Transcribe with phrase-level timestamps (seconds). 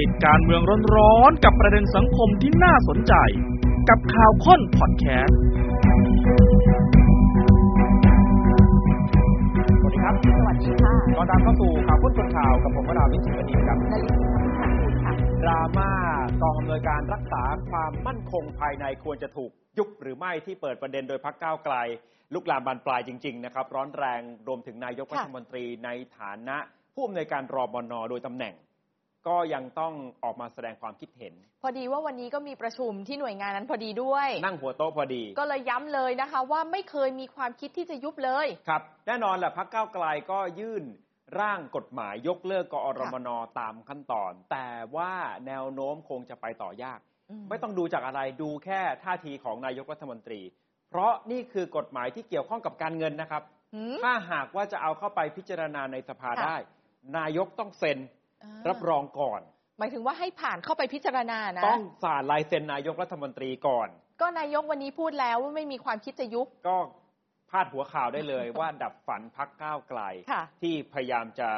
[0.00, 0.62] ติดการเมือง
[0.96, 3.14] ร้อนๆกับประเด็นสังคมที่น่าสนใจ
[3.88, 5.38] กับข่าวค้นพอดแคสต์
[9.80, 14.54] สวัสดีครับ สวัสดีค่ะตอนรับเข้าสู่ข่าวพ้นคนข่าวกับผมวราวิชิตดีครับนลินทร์พิพัฒน์
[15.04, 15.90] ค่ะดราม่า
[16.42, 21.74] กองอำนวยการรักษาความมั่นคงภายในควรจะถูกยุบหรือไม่ที่เปิดประเด็นโดยพักก้าวไกล
[22.34, 26.56] ลุกลามบานปลายจริง ๆ นะครับ ร้อนแรงรวมถึงนายกรัฐมนตรีในฐานะ
[26.94, 28.54] ผู้อำนวยการรอบนโดยตำแหน่ง
[29.28, 29.92] ก็ยังต้อง
[30.24, 40.84] ออกมาแสดงความคิดเห็น พอดีว่าวันนี้ก็มีประชุมที่หน่วยงานนั้นพอดีด้วย นั่งหัวโต๊ะพอดี ก็เลยย้ำเลยนะคะ ว่าไม่เคยมีความคิดที่จะยุบเลยครับแน่นอนแหละพักก้าวไกลก็ยื่น
[41.40, 43.28] ร่างกฎหมายยกเลิกกอรมน
[43.60, 45.12] ตามขั้นตอน แต่ว่า
[45.46, 47.00] แนวโน้มคงจะไปต่อยาก
[47.30, 50.40] อืมไม่ต้องดูจากอะไรดูแค่ท่าทีของนายกรัฐมนตรี
[50.90, 53.42] เพราะนี่คือกฎหมายที่เกี่ยวข้องกับการเงินนะครับ
[53.74, 56.56] หืมถ้าหากว่าจะเอาเข้าไปพิจารณาในสภาค่ะได้
[57.18, 58.19] นายกต้องเซ็นอ่า
[58.68, 59.40] รับรองก่อน
[59.78, 63.88] หมายถึงว่าให้ผ่านเข้าไปพิจารณานะต้องสารลายเซ็นนายกรัฐมนตรีก่อน
[64.20, 66.76] ก็นายกวันนี้พูดแล้วว่าไม่มีความคิดจะยุบก็
[67.50, 70.00] พาดหัวข่าวได้เลยว่าดับฝันพักก้าวไกล
[70.32, 71.48] ค่ะที่พยายามจะ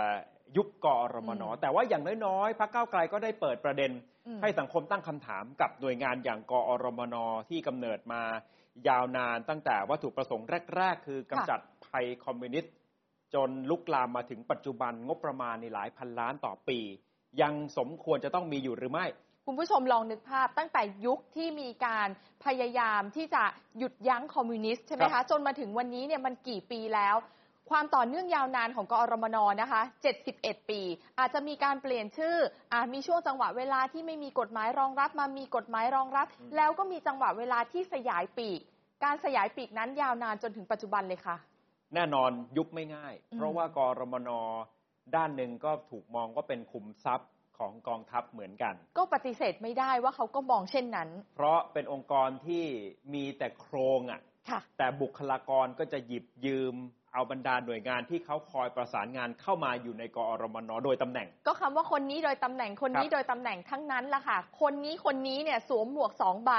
[0.56, 3.90] ยุบกอรมนอืมแต่ว่าอย่างน้อยๆพักก้าวไกลก็ได้เปิดประเด็น
[4.26, 7.16] อืมให้สังคมตั้งคำถามกับหน่วยงานอย่างกอรมน
[7.48, 8.22] ที่กำเนิดมา
[8.88, 12.72] ยาวนานตั้งแต่วัตถุประสงค์แรก ๆ คือกำจัดภัยคอมมิวนิสต์
[13.34, 16.78] จนลุกลามมาถึงปัจจุบันงบประมาณในหลายพันล้านต่อปี
[17.42, 19.06] ยังสมควรจะต้องมีอยู่หรือไม่
[19.46, 22.08] คุณผู้ชมลองนึกภาพตั้งแต่ยุคที่มีการ
[22.44, 23.42] พยายามที่จะ
[23.78, 27.16] หยุดยั้งคอมมิวนิสต์ใช่ไหมคะ จนมาถึงวันนี้เนี่ยมันกี่ปีแล้ว
[27.70, 29.82] ความต่อเนื่องยาวนานของกอรมนนะคะ
[30.24, 30.80] 71 ปี
[31.18, 32.36] อาจจะมีการเปลี่ยนชื่อ
[32.72, 38.60] อาจมีช่วงจังหวะเวลาที่ไม่มีกฎหมายรองรับมามีกฎหมายรองรับ แล้วก็มีจังหวะเวลาที่สยายปีก
[39.04, 41.36] การสยายปีกนั้นยาวนานจนถึงปัจจุบันเลยค่ะ
[41.94, 44.30] แน่นอนยุบไม่ง่ายอืมเพราะว่ากรมน
[45.16, 52.64] ด้านหนึ่งก็ถูกมองว่าเป็นขุมทรัพย์ของกองทัพเหมือนกัน ก็ปฏิเสธไม่ได้ว่าเขาก็มองเช่นนั้น เพราะเป็นองค์กรที่
[53.14, 56.74] มีแต่โครงอะค่ะ แต่บุคลากรก็จะหยิบยืม
[57.14, 66.50] เอาบรรดาหน่วยงานที่เขาคอยประสานงานเข้ามาอยู่ในกอรมนโดยตำแหน่ง ก็คำว่าคนนี้โดยตำแหน่งคนนี้ครับโดยตำแหน่งทั้งนั้นล่ะค่ะ คนนี้คนนี้เนี่ยสวมหมวกสองใบ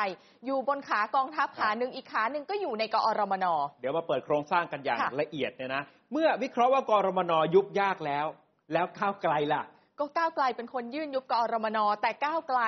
[0.45, 3.45] อยู่บนขากองทัพขาหนึ่งอีกขาหนึ่งก็อยู่ในกอรมน
[3.81, 8.25] เดี๋ยวมาเปิดโครงสร้างกันอย่างค่ะละเอียดเนี่ยนะเมื่อวิเคราะห์ว่ากรมนยุบยากแล้ว
[8.73, 9.63] แล้วก้าวไกลล่ะ
[9.99, 12.61] ก็ก้าวไกลเป็นคนยื่นยุบกอรมนแต่ก้าวไกล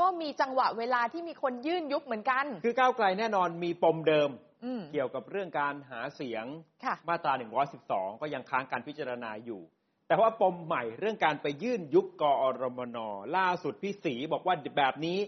[0.04, 4.53] ็มีจังหวะเวลาที่มีคนยื่นยุบเหมือนกัน คือก้าวไกลแน่นอนมีปมเดิมอืม
[4.92, 6.44] เกี่ยวกับเรื่องการหาเสียง
[6.84, 7.32] ค่ะมาตรา
[7.76, 9.62] 112 ก็ยังค้างการพิจารณาอยู่
[10.08, 12.98] แต่ว่าปมใหม่เรื่องการไปยื่นยุบกอรมน
[13.36, 15.18] ล่าสุดพี่ศรีบอกว่าแบบนี้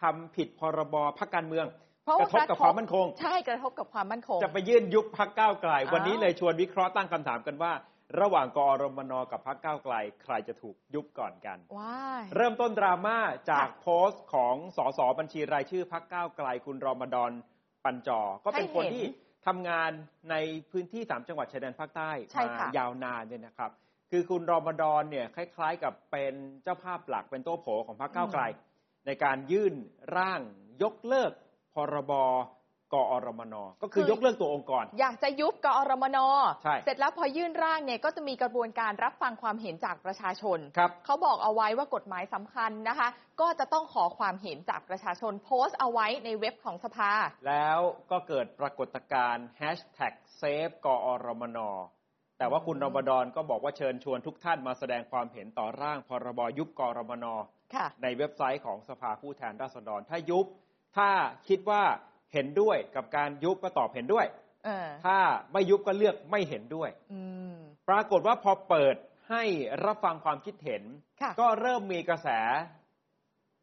[0.00, 1.66] ทำผิดพรบพักการเมือง
[2.04, 7.72] เพราะกว่าระทบกับความมั่นคง ใช่กระทบกับความมั่นคง จะไปยื่นยุบพักก้าวไกลอ้าววันนี้เลยชวนวิเคราะห์ตั้งคำถามกันว่า
[8.20, 13.18] ระหว่างกอรมนกับพักก้าวไกล ใครจะถูกยุบก่อนกันว้ายเริ่มต้นดราม่า
[13.50, 17.32] จากค่ะโพสต์ของสสบัญชีรายชื่อพักก้าวไกลคุณรอมฎอน
[17.84, 19.06] ปัญจอ ก็เป็นคนให้เห็นที่
[19.46, 19.90] ทำงาน
[20.30, 20.36] ใน
[20.70, 23.70] พื้นที่สามจังหวัดชายแดนภาคใต้ใช่มาค่ะยาวนานเนี่ยนะครับ
[24.10, 28.42] คือคุณรอมฎอนเนี่ยคล้าย ๆ กับเป็นเจ้าภาพหลักเป็นโต้โผของพักก้าวไกล
[29.06, 29.74] ในการยื่น
[30.16, 30.40] ร่าง
[30.82, 31.32] ยกเลิก
[31.74, 32.12] พรบ
[32.94, 36.18] กอรมนก็คือคือยกเลิกตัวองค์กร อยากจะยุบกอรมน
[36.62, 43.08] ใช่เสร็จแล้วพอยื่นร่างเนี่ยก็จะมีกระบวนการรับฟังความเห็นจากประชาชนครับเขาบอกเอาไว้ว่ากฎหมายสำคัญนะคะ
[43.40, 47.10] ก็จะต้องขอความเห็นจากประชาชนโพสต์เอาไว้ในเว็บของสภา
[47.48, 47.78] แล้ว
[48.10, 51.60] ก็เกิดปรากฏการณ์แฮชแท็กเซฟกอรมน
[52.38, 57.26] แต่ว่าคุณรมฎอนก็บอกว่าเชิญชวนทุกท่านมาแสดงความเห็นต่อร่างพรบยุบกอรมน
[57.74, 60.46] ค่ะในเว็บไซต์ของสภาผู้แทนราษฎร ถ้ายุบ
[60.96, 61.10] ถ้า
[61.48, 61.82] คิดว่า
[62.34, 64.26] เห็นด้วยกับการยุบก็ตอบเห็นด้วย
[64.64, 65.18] เออถ้า
[65.52, 67.22] ไม่ยุบก็เลือกไม่เห็นด้วยอื
[67.52, 67.54] ม
[67.88, 68.96] ปรากฏว่าพอเปิด
[69.30, 69.44] ให้
[69.84, 70.82] รับฟังความคิดเห็น
[71.20, 72.28] ค่ะก็เริ่มมีกระแส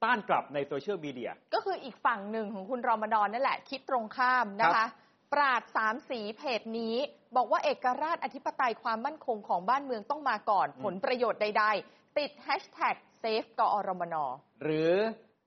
[0.03, 4.89] ต้านกลับในโซเชียลมีเดีย ก็คืออีกฝั่งหนึ่งของคุณรอมฎอนนั่นแหละ คิดตรงข้ามนะครับ
[5.33, 6.95] ปราชญ์สามสีเพจนี้
[7.35, 14.15] บอกว่าเอกราชอธิปไตยความมั่นคงของบ้านเมืองต้องมาก่อน ผลประโยชน์ใด ๆ ติดแฮชแท็ก save กอ.รมน.
[14.63, 14.91] หรือ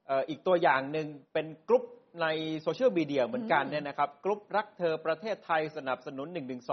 [0.06, 1.84] เอ่ออีกตัวอย่างหนึ่งเป็นกลุ่ม
[2.22, 2.26] ใน
[2.60, 6.28] โซเชียลมีเดียเหมือนกันอืมเนี่ยนะครับกลุ่มรักเธอประเทศไทยสนับสนุน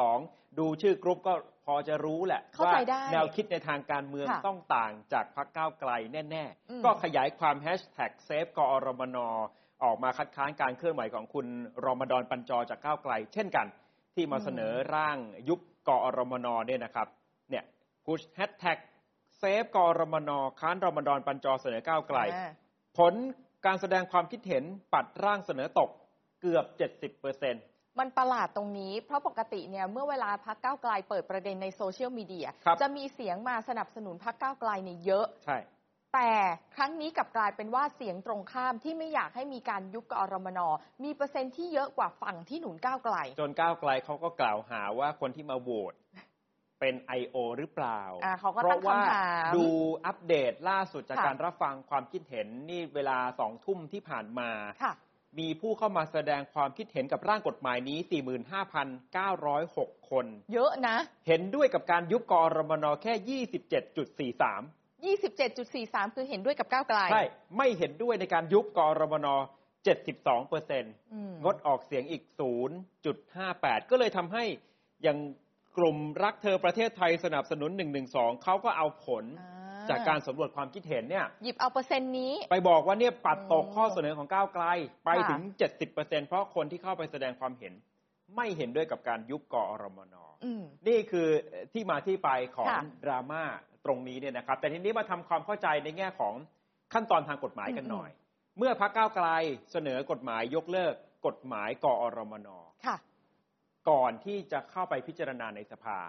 [0.07, 1.33] 112ดูชื่อกลุ่มก็
[1.65, 9.17] พอจะรู้แหละเข้าใจได้ว่าแนวคิดในทางการเมืองค่ะต้องต่างจากพรรคก้าวไกลแน่อืมๆก็ขยายความแฮชแท็ก save กอรมน
[9.83, 11.47] ออกมาคัดค้านการเคลื่อนไหวของคุณ
[11.85, 13.67] รอมฎอนปัญจอจากก้าวไกล เช่นกัน
[14.15, 15.17] ที่มาเสนอร่าง
[15.49, 17.07] ยุบกอรมนเนี่ยนะครับ
[17.49, 17.63] เนี่ย
[18.05, 18.77] ผุดแฮชแท็ก
[19.37, 22.51] save กอรมนค้านรอมฎอนปัญจอเสนอก้าวไกลอ่า
[22.97, 23.13] ผล
[23.65, 24.63] การแสดงความคิดเห็น
[24.93, 25.89] ปัดร่างเสนอตก
[26.41, 27.63] เกือบ 70เปอร์เซ็นต์
[27.99, 35.57] มันประหลาดตรงนี้ เพราะปกติเนี่ยเมื่อเวลาพรรคก้าวไกลเปิดประเด็นในโซเชียลมีเดียครับจะมีเสียงมาสนับสนุนพรรคก้าวไกลเนี่ยเยอะใช่
[36.13, 36.31] แต่
[36.75, 40.59] ครั้งนี้กลับกลายเป็นว่าเสียงตรงข้ามที่ไม่อยากให้มีการยุบกอรมน
[41.03, 45.93] มีเปอร์เซ็นต์ที่เยอะกว่าฝั่งที่หนุนก้าวไกล จนก้าวไกลเขาก็กล่าวหาว่าคนที่มาโหวต
[46.81, 47.35] เป็น I.O.
[47.57, 49.65] หรือเปล่า อ่าเพราะว่าเขาก็ตั้งคำถาม ดู
[50.05, 54.49] อัปเดตล่าสุดจากค่ะ การรับฟังความคิดเห็นนี่เวลาสองทุ่มที่ผ่านมา
[54.83, 54.93] ค่ะ
[55.39, 57.99] มีผู้เข้ามาแสดงความคิดเห็นกับร่างกฎหมายนี้
[59.03, 60.97] 45,906 คน เยอะนะ
[61.27, 64.33] เห็นด้วยกับการยุบกอรมนแค่ 27.43
[65.07, 67.23] 27.43 คือเห็นด้วยกับก้าวไกลใช่
[67.57, 69.27] ไม่เห็นด้วยในการยุบกอรมน
[69.87, 72.23] 72เปอร์เซ็นต์อืม งดออกเสียงอีก
[73.07, 74.43] 0.58 ก็เลยทำให้
[75.03, 75.17] อย่าง
[75.77, 77.71] กลุ่มรักเธอประเทศไทยสนับสนุน
[78.07, 79.47] 112 เขาก็เอาผลอ่
[79.89, 84.65] จากการสำรวจความคิดเห็นเนี่ย หยิบเอาเปอร์เซ็นต์นี้ ไปบอกว่าเนี่ยปัดตกอืมข้อเสนอของก้าวไกล
[85.05, 85.41] ไปค่ะถึง
[85.85, 87.73] 70%เพราะคนที่เข้าไปแสดงความเห็น
[88.35, 91.27] ไม่เห็นด้วยกับการยุบกอรมนอืมนี่คือ
[91.73, 93.43] ที่มาที่ไปของค่ะดราม่า
[93.85, 96.35] ตรงนี้เนี่ยนะครับ แต่ทีนี้มาทำความเข้าใจในแง่ของ
[96.93, 98.09] ขั้นตอนทางกฎหมายกันหน่อย
[98.57, 99.27] เมื่อพรรคก้าวไกล
[99.71, 100.93] เสนอกฎหมายยกเลิก
[101.27, 102.47] กฎหมายกอรมน
[102.85, 102.95] ค่ะ
[103.89, 105.99] ก่อนที่จะเข้าไปพิจารณาในสภา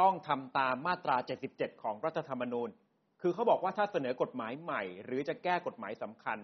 [0.00, 1.16] ต้องทำตามมาตรา
[1.50, 2.68] 77 ของรัฐธรรมนูญ
[3.20, 6.38] คือเขาบอกว่าถ้าเสนอกฎหมายใหม่ หรือจะแก้กฎหมายสำคัญ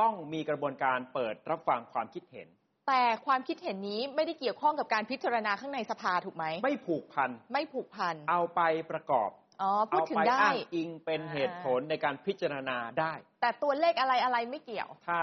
[0.00, 2.48] ต้องมีกระบวนการเปิดรับฟังความคิดเห็น
[2.88, 8.60] แต่ความคิดเห็นนี้ไม่ได้เกี่ยวข้องกับการพิจารณาข้างในสภาถูกไหม ไม่ผูกพัน ไม่ผูกพัน เอาไป
[8.90, 9.30] ประกอบ
[9.62, 15.18] อ๋อพูดเอาถึไปงได้อ้างอิงเป็นเหตุผลในการพิจารณาได้ แต่ตัวเลขอะไรอะไรไม่เกี่ยว ถ้า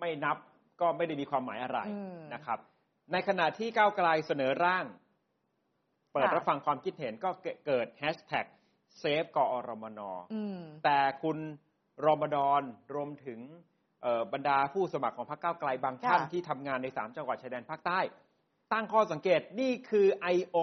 [0.00, 0.36] ไม่นับ
[0.80, 2.58] ก็ไม่ได้มีความหมายอะไรอืมนะครับ
[3.12, 4.84] ในขณะที่ก้าวไกลเสนอร่าง
[6.12, 7.30] เปิดค่ะรับฟังความคิดเห็นก็
[7.66, 8.46] เกิดแฮชแท็ก
[8.98, 10.00] เซฟกอรมน
[10.32, 11.38] อืมแต่คุณ
[12.06, 12.62] รอมฎอน
[12.94, 13.40] รวมถึง
[14.02, 18.00] เอ่อบรรดาผู้สมัครของพรรคก้าวไกลบางท่านค่ะที่ทำงานในสามจังหวัดชายแดนภาคใต้
[18.72, 20.06] ตั้งข้อสังเกตนี่คือ
[20.36, 20.58] I.O.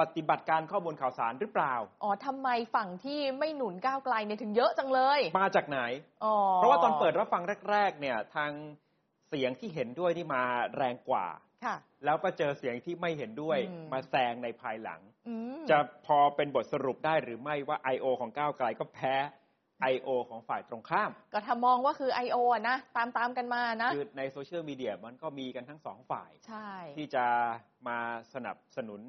[0.00, 5.80] ปฏิบัติการข้อมูลข่าวสารหรือเปล่า อ๋อทำไมฝั่งที่ไม่หนุนก้าวไกลเนี่ยถึงเยอะจังเลย มาจากไหน
[6.24, 8.50] อ๋อ เพราะว่าตอนเปิดรับฟังแรก ๆ เนี่ย ทาง
[9.28, 10.42] เสียงที่เห็นด้วยนี่มา
[10.76, 11.26] แรงกว่า
[11.64, 18.06] ค่ะแล้วก็เจอเสียงที่ไม่เห็นด้วยอืมมาแซงในภายหลังอืมจะพอเป็นบทสรุปได้หรือไม่ว่า I.O.
[18.20, 19.14] ของก้าวไกลก็แพ้
[19.92, 20.08] I.O.
[20.28, 22.36] ของฝ่ายตรงข้าม ก็ถ้ามองว่าคือ I.O.
[22.54, 27.24] อะนะตามตามๆกันมานะคือในโซเชียลมีเดียมันก็มีกันทั้งสองฝ่ายใช่ที่จะ
[27.88, 27.98] มา
[28.34, 29.00] สนับสนุน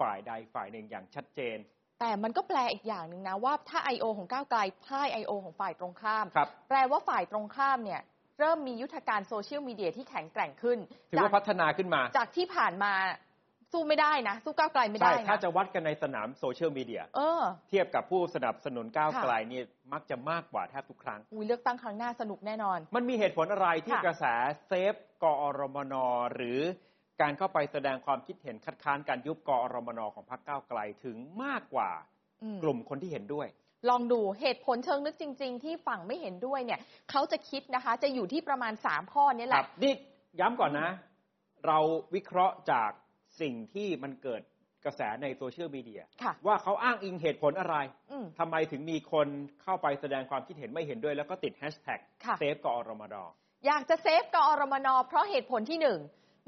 [0.00, 1.58] ฝ่ายใดฝ่ายหนึ่งอย่างชัดเจน
[2.00, 4.04] แต่มันก็แปลอีกอย่างหนึ่งนะว่าถ้า I.O.
[4.16, 5.32] ของก้าวไกลพ่าย I.O.
[5.44, 8.02] ของฝ่ายตรงข้ามครับแปลว่าฝ่ายตรงข้ามเนี่ย
[8.38, 10.78] เริ่มมียุทธการโซเชียลมีเดียที่แข็งแกร่งขึ้น
[11.10, 12.92] ถือว่าจากพัฒนาขึ้นมา จากที่ผ่านมา
[13.72, 19.60] สู้ไม่ได้นะ สู้ก้าวไกลไม่ได้ใช่นะถ้าจะวัดกันในสนามโซเชียลมีเดียเออเทียบกับผู้สนับสนุนก้าวค่ะไกลนี่
[19.92, 24.24] มักจะมากกว่าแทบทุกครั้งอุ้ยเลือกตั้งครั้งหน้าสนุกแน่นอน มันมีเหตุผลอะไรที่ค่ะกระแส
[24.66, 25.94] save กอรมน
[26.34, 26.60] หรือ
[27.20, 31.90] การเข้าไปแสดงความคิดเห็นคัดค้านการยุบกอรมนของพรรคก้าวไกลถึงมากกว่า
[32.42, 33.48] อืมกลุ่มคนที่เห็นด้วย
[33.88, 36.80] ลองดูเหตุผลเชิงลึกจริง ๆ ที่ฝั่งไม่เห็นด้วยเนี่ย
[37.10, 39.94] เขาจะคิดนะคะ จะอยู่ที่ประมาณ3ข้อนี้แหละครับนี่
[40.40, 40.88] ย้ำก่อนนะ
[41.66, 41.78] เรา
[42.14, 42.90] วิเคราะห์จาก
[43.40, 44.42] สิ่งที่มันเกิด
[44.84, 47.76] กระแสในโซเชียลมีเดียค่ะว่าเขาอ้างอิงเหตุผลอะไร
[48.10, 49.28] อืมทำไมถึงมีคน
[49.62, 53.14] เข้าไปแสดงความคิดเห็นไม่เห็นด้วย แล้วก็ติดแฮชแท็กค่ะเซฟกอรมน
[53.66, 56.00] อยากจะเซฟกอรมนเพราะเหตุผลที่หนึ่ง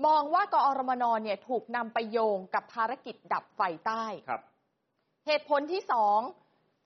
[0.07, 4.41] มองว่ากอรมนเนี่ยถูกนำไปโยงกับภารกิจดับไฟใต้ครับ
[5.27, 6.21] เหตุผลที่สอง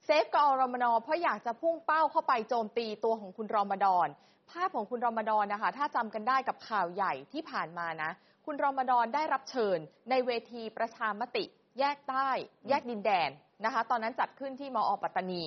[0.05, 4.09] save กอรมนเพราะอยากจะพุ่งเป้าเข้าไปโจมตีตัวของคุณรอมฎอน
[4.51, 8.11] ภาพของคุณรอมฎอนนะคะ ถ้าจำกันได้กับข่าวใหญ่ที่ผ่านมานะ
[8.47, 9.79] คุณรอมฎอนได้รับเชิญ
[10.11, 11.45] ในเวทีประชามติ
[11.79, 12.29] แยกใต้
[12.69, 13.31] แยกดินแดน
[13.65, 15.43] นะคะ ตอนนั้นจัดขึ้นที่ม.อ.ปัตตานี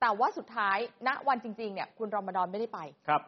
[0.00, 3.22] แต่ว่าสุดท้ายณวันจริงๆเนี่ยคุณรอมฎอนไม่ได้ไปครับ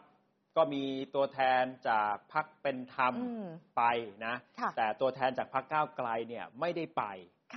[0.56, 3.82] ก็มีตัวแทนจากพรรคเป็นธรรมอืมไป
[4.26, 7.04] นะค่ะแต่ตัวแทนจากพักก้าวไกลเนี่ยไม่ได้ไป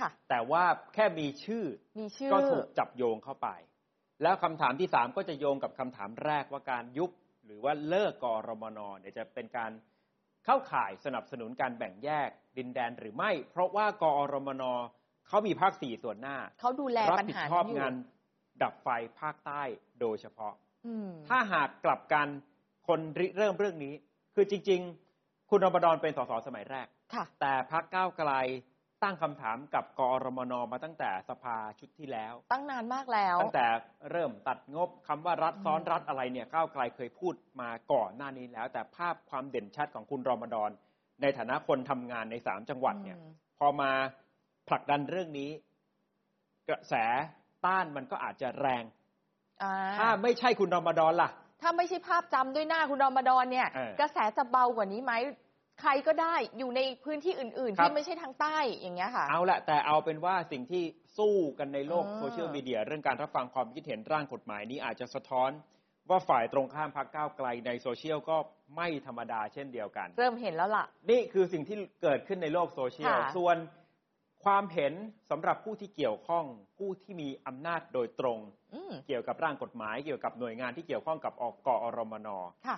[0.02, 0.64] ่ะ แต่ว่า
[0.94, 1.64] แค่มีชื่อ
[1.98, 3.48] มีชื่อ ก็ถูกจับโยงเข้าไป
[4.22, 7.10] แล้วคำถามที่สามก็จะโยงกับคำถามแรกว่าการยุบ
[7.46, 9.70] หรือว่าเลิกกอรมนเนี่ยจะเป็นการ
[10.44, 12.28] เข้าข่ายสนับสนุนการแบ่งแยก
[12.58, 14.62] ดินแดนหรือไม่ เพราะว่ากอรมน
[15.28, 17.94] เขามีภาคสี่ส่วนหน้าเขาดูแลรัปัญผิดหาชอบนี้อยู่งาน
[18.62, 18.88] ดับไฟ
[19.20, 19.62] ภาคใต้
[20.00, 20.54] โดยเฉพาะ
[20.86, 22.26] อืมถ้าหากกลับกัน
[22.88, 23.94] คนริเริ่มเรื่องนี้
[24.34, 24.80] คือจริง
[25.14, 28.30] ๆ คุณรมดอนเป็นสสสมัยแรกค่ะแต่พักก้าวไกล
[29.02, 33.66] ตั้งคำถามกับกอรมนมาตั้งแต่สภาชุดที่แล้ว ตั้งนานมากแล้ว ตั้งแต่
[34.10, 40.70] เริ่มตัดงบคำว่ารัฐอืมซ้อนรัฐอะไรเนี่ยก้าวไกลเคยพูดมาก่อนหน้านี้แล้ว แต่ภาพความเด่นชัดของคุณรอมฎอน
[41.22, 43.90] ในฐานะคนทำงานในสามจังหวัดเนี่ย อืม พอมา
[44.68, 45.50] ผลักดันเรื่องนี้
[46.68, 46.94] กระแส
[47.66, 48.84] ต้านมันก็อาจจะแรง
[49.62, 51.30] อ่าถ้าไม่ใช่คุณรอมฎอนล่ะ
[51.62, 55.12] ถ้าไม่ใช่ภาพจำด้วยหน้าคุณรอมฎอนเนี่ย เออ กระแสจะเบากว่านี้ไหม
[55.80, 60.82] ใครก็ได้อยู่ในพื้นที่อื่นๆครับที่ไม่ใช่ทางใต้อย่างเงี้ยค่ะ เอาละแต่เอาเป็นว่าสิ่งที่
[61.18, 65.50] สู้กันในโลกอ่าโซเชียลมีเดียเรื่องการรับฟังความคิดเห็นร่างกฎหมายนี้อาจจะสะท้อน
[66.10, 68.36] ว่าฝ่ายตรงข้ามพรรคก้าวไกลในโซเชียลก็
[68.76, 73.56] ไม่ธรรมดาเช่นเดียวกัน เริ่มเห็นแล้วล่ะ นี่คือสิ่งที่เกิดขึ้นในโลกโซเชียลค่ะส่วน
[74.44, 74.92] ความเห็น
[75.30, 76.44] สำหรับผู้ที่เกี่ยวข้อง
[76.78, 78.38] ผู้ที่มีอำนาจโดยตรง
[78.74, 82.28] อืมเกี่ยวกับร่างกฎหมาย เกี่ยวกับหน่วยงานที่เกี่ยวข้องกับอกกอรมน
[82.66, 82.76] ค่ะ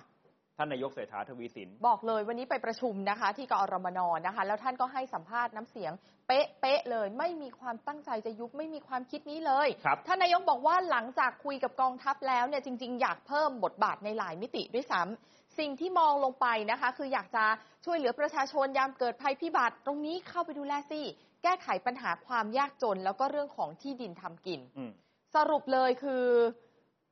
[0.61, 5.91] ท่านนายกเศรษฐาทวีสิน บอกเลยวันนี้ไปประชุมนะคะ ที่กอรมนนะคะ แล้วท่านก็ให้สัมภาษณ์น้ำเสียง
[6.27, 17.45] เป๊ะเป๊ะเลย ไม่มีความตั้งใจจะยุบไม่มีความคิดนี้เลยครับท่านนายกบอกว่าหลังจากคุยกับกองทัพแล้วเนี่ยจริง ๆ อยากเพิ่มบทบาทในหลายมิติด้วยซ้ำสิ่งที่มองลงไปนะคะ คืออยากจะ
[17.85, 21.01] ช่วยเหลือประชาชนยามเกิดภัยพิบัติ ตรงนี้เข้าไปดูแลสิ
[21.43, 24.91] แก้ไขปัญหาความยากจนแล้วก็เรื่องของที่ดินทำกินอืม
[25.35, 26.25] สรุปเลยคือ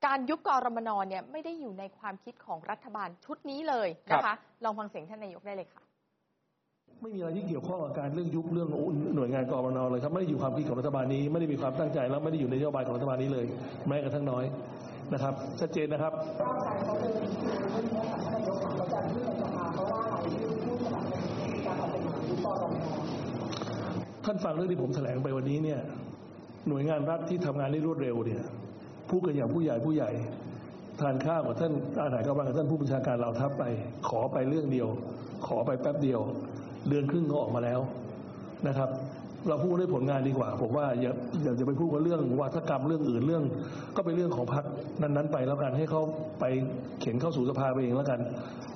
[0.06, 5.82] การยุบกอรมนเนี่ยไม่ได้อยู่ในความคิดของรัฐบาลชุดนี้เลยนะครัคะบลองฟังเสียงท่านนายกได้เลยค่ะ
[7.02, 8.70] ไม่มีอะไรที่เกี่ยวข้องกับการเรื่องยุบเรื่อง
[9.16, 13.46] หน่วยงานกรมนเลยครับไม่ได้อยู่ความคิดของรัฐบาลนี้ไม่ได้มีความตั้งใจแล้วไม่ได้อยู่ในนโยบายของรัฐบาลนี้เลย
[13.88, 14.44] แม้กระทั่งน้อย
[15.14, 16.14] นะครับ ชัดเจนนะครับ
[24.26, 25.80] ท่านฟังเรื่องที่ผมแถลงไปวันนี้เนี่ย
[26.68, 28.44] หน่วยงานรัฐที่ทำงานได้รวดเร็วเนี่ย
[29.10, 30.12] พูดกันอย่างผู้ใหญ่ผู้ใหญ่
[31.00, 33.64] ทานข้าวกับท่านอาหารกำลังกับท่านผู้บัญชาการเหล่าทัพไป
[34.08, 34.88] ขอไปเรื่องเดียว
[35.48, 36.20] ขอไปแป๊บเดียว
[36.90, 37.80] เดือนครึ่งก็ออกมาแล้ว
[38.68, 38.90] นะครับ
[39.48, 41.12] เราพูดด้วยผลงานดีกว่า ผมว่าอย่า
[41.44, 43.44] อย่าจะไปพูดว่าเรื่องวาทกรรมเรื่องอื่นเรื่อง
[43.96, 44.66] ก็เป็นเรื่องของพรรค
[45.02, 46.02] นั้นๆ ไปแล้วกันให้เขา
[46.40, 46.46] ไป
[47.02, 48.20] เข็นเข้าสู่สภาไปเองแล้วกัน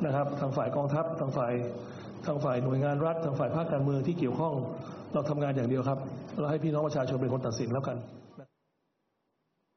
[0.06, 1.54] นะครับ ทางฝ่ายกองทัพทางฝ่าย
[2.26, 4.54] ทางฝ่ายหน่วยงานรัฐทางฝ่ายภาคการเมืองที่เกี่ยวข้อง
[5.14, 6.00] เราทำงานอย่างเดียวครับ
[6.40, 7.98] เราให้พี่น้องประชาชนเป็นคนตัดสินแล้วกัน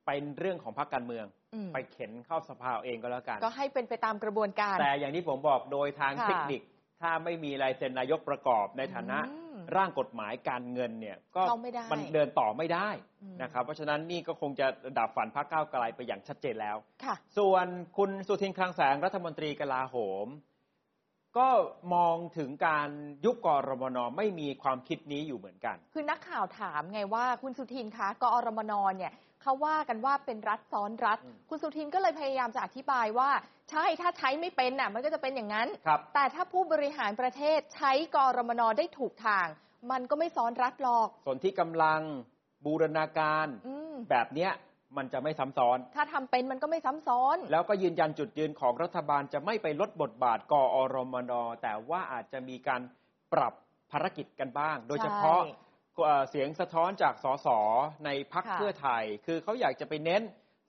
[0.07, 6.63] เป็นเรื่องของพรรคการเมืองอืมไปเข็นเข้าสภาเอาเองก็แล้วกัน ก็ให้เป็นไปตามกระบวนการ แต่อย่างที่ผมบอกโดยทางค่ะเทคนิค
[7.03, 12.89] ถ้าไม่มีลายเซ็นนายกประกอบในฐานะอืมร่างกฎหมายการเงินเนี่ยก็เข้าไม่ได้มันเดินต่อไม่ได้
[13.23, 14.67] อืมนะครับเพราะฉะนั้นนี่ก็คงจะ
[14.99, 19.97] ดับฝันพรรคก้าวไกลไปอย่างชัดเจนแล้วค่ะส่วนคุณสุทินคลังแสงรัฐมนตรีกลาโห
[20.27, 20.29] ม
[21.39, 21.49] ก็
[21.95, 22.89] มองถึงการ
[23.25, 29.13] ยุบกรมนไม่มีความคิดนี้อยู่เหมือนกัน คือนักข่าวถามไงว่าคุณสุทินคะกอรมนเนี่ย
[29.47, 33.31] เขาว่ากันว่าเป็นรัฐซ้อนรัฐอืมคุณสุทินก็เลยพยายามจะอธิบายว่า
[33.71, 39.47] ใช่ถ้าใช้ไม่เป็นน่ะ มันก็จะเป็นอย่างนั้นครับแต่ถ้าผู้บริหารประเทศใช้กรมนได้ถูกทาง
[39.91, 42.01] มันก็ไม่ซ้อนรัฐหรอก ส่วนที่กำลัง
[42.65, 44.53] บูรณาการอืมแบบเนี้ย
[44.97, 52.81] มันจะไม่ซ้ำซ้อน ถ้าทำเป็นมันก็ไม่ซ้ำซ้อน แล้วก็ยืนยันจุดยืนของรัฐบาลจะไม่ไปลดบทบาทกอรมนแต่ว่าอาจจะมีการ
[53.33, 53.55] ปรับ
[53.93, 55.66] ภารกิจกันบ้าง โดยเฉพาะใช่
[56.05, 57.49] เอ่อเสียงสะท้อนจากสส
[58.05, 60.23] ในพักค่ะเพื่อไทย คือเขาอยากจะไปเน้น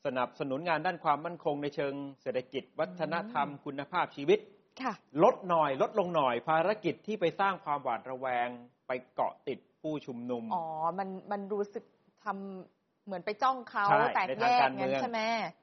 [0.05, 4.39] สนับสนุนงานด้านความมั่นคงในเชิงเศรษฐกิจ วัฒนธรรมคุณภาพชีวิต
[4.81, 4.93] ค่ะ
[5.23, 8.47] ลดหน่อยลดลงหน่อยภารกิจที่ไปสร้างความหวาดระแวง
[8.87, 10.65] ไปเกาะติดผู้ชุมนุม อ๋อ
[10.99, 11.83] มันมันรู้สึก
[12.23, 15.19] ทำเหมือนไปจ้องเขาใช่แตกในแยทางกการเมืงั้นองใช่ไหม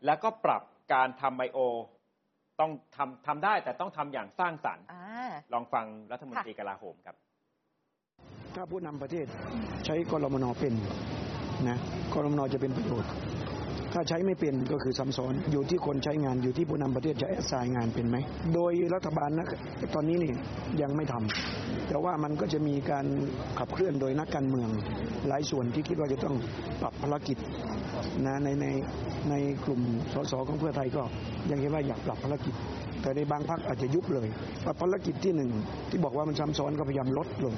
[0.06, 1.58] แล้วก็ปรับการทำไบโอ
[2.60, 5.04] ต้องทำทำได้แต่ต้องทำอย่างสร้างสรรค์อ่า
[5.52, 7.16] ลองฟังรัฐมนตรีกลาโหมครับ
[8.56, 9.26] ถ้าผู้นำประเทศ
[9.86, 10.74] ใช้กรมนเป็น
[11.68, 11.78] นะ
[12.12, 13.10] กรมนจะเป็นประโยชน์
[13.92, 18.16] ถ้าใช้ไม่เป็นก็คือซ้ำซ้อนอยู่ที่คนใช้งานอยู่ที่ผู้นำประเทศจะแอดไซน์งานเป็นไหม
[18.54, 19.46] โดยรัฐบาลนะ
[19.94, 20.32] ตอนนี้นี่
[20.82, 23.06] ยังไม่ทำแต่ว่ามันก็จะมีการ
[23.58, 24.68] ขับเคลื่อนโดยนักการเมือง
[25.28, 26.34] หลายส่วนที่คิดว่าจะต้อง
[26.82, 27.38] ปรับภารกิจ
[28.26, 28.66] นะในใน
[29.30, 29.34] ใน
[29.64, 29.80] กลุ่ม
[30.14, 31.02] สสของเพื่อไทยก็
[31.50, 32.54] ยังคิดว่าอยากปรับภารกิจ
[33.02, 34.28] แต่ในบางพรรคอาจจะยุบเลย
[34.80, 35.50] ภารกิจที่หนึ่ง
[35.90, 37.54] ที่บอกว่ามันซ้ำซ้อนก็พยายามลดลง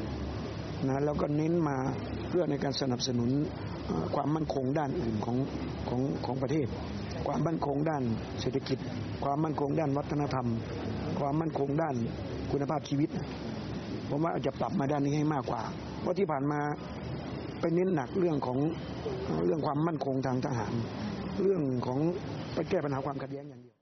[0.84, 1.76] นะแล้วก็เน้นมา
[2.28, 3.30] เพื่อในการสนับสนุน
[4.14, 5.36] ความมั่นคงด้านอื่นของ
[5.88, 6.66] ของของประเทศ
[7.26, 8.02] ความมั่นคงด้าน
[8.40, 8.78] เศรษฐกิจ
[9.24, 10.48] ความมั่นคงด้านวัฒนธรรม
[11.18, 11.96] ความมั่นคงด้าน
[12.50, 13.10] คุณภาพชีวิต
[14.08, 15.62] ผมว่าอาจจะปรับมาด้านนี้ให้มากกว่า
[16.00, 16.60] เพราะที่ผ่านมา
[17.60, 18.58] ไปเน้นหนักเรื่องของ
[19.44, 20.72] เรื่องความมั่นคงทางทหาร
[21.42, 21.98] เรื่องของ
[22.54, 23.76] ไปแก้ปัญหาความขัดแย้งอย่างเดียว